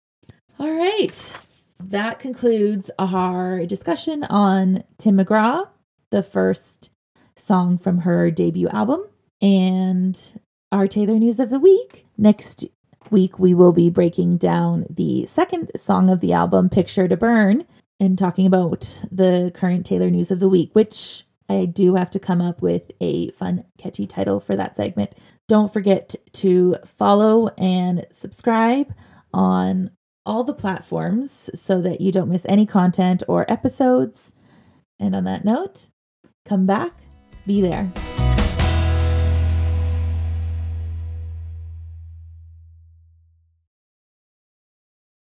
All 0.59 0.73
right. 0.73 1.37
That 1.81 2.21
concludes 2.21 2.91
our 2.99 3.67
discussion 3.67 4.25
on 4.25 4.85
Tim 4.99 5.19
McGraw, 5.19 5.69
the 6.13 6.23
first 6.23 6.91
song 7.37 7.79
from 7.79 7.99
her 8.01 8.31
debut 8.31 8.69
album, 8.69 9.05
and 9.43 10.19
our 10.73 10.89
Taylor 10.89 11.19
News 11.19 11.41
of 11.41 11.51
the 11.51 11.61
Week. 11.61 12.07
Next 12.19 12.67
week, 13.11 13.39
we 13.39 13.55
will 13.55 13.73
be 13.73 13.91
breaking 13.91 14.39
down 14.39 14.87
the 14.91 15.27
second 15.27 15.71
song 15.77 16.11
of 16.11 16.21
the 16.21 16.33
album, 16.33 16.69
Picture 16.69 17.09
to 17.09 17.17
Burn, 17.17 17.65
and 18.01 18.19
talking 18.19 18.47
about 18.47 19.01
the 19.11 19.53
current 19.55 19.87
Taylor 19.87 20.11
News 20.11 20.31
of 20.31 20.41
the 20.41 20.49
Week, 20.49 20.71
which 20.75 21.25
I 21.49 21.65
do 21.67 21.95
have 21.95 22.11
to 22.13 22.19
come 22.19 22.41
up 22.41 22.63
with 22.63 22.91
a 23.01 23.31
fun, 23.33 23.65
catchy 23.79 24.07
title 24.07 24.41
for 24.41 24.57
that 24.57 24.77
segment. 24.77 25.15
Don't 25.49 25.73
forget 25.73 26.15
to 26.35 26.77
follow 26.99 27.49
and 27.57 28.07
subscribe 28.11 28.93
on 29.33 29.91
all 30.25 30.43
the 30.43 30.55
platforms 30.55 31.49
so 31.55 31.81
that 31.81 32.01
you 32.01 32.11
don't 32.11 32.31
miss 32.31 32.45
any 32.49 32.67
content 32.67 33.23
or 33.29 33.51
episodes. 33.51 34.33
And 34.99 35.15
on 35.15 35.25
that 35.25 35.45
note, 35.45 35.89
come 36.45 36.67
back, 36.67 36.93
be 37.47 37.61
there. 37.61 37.89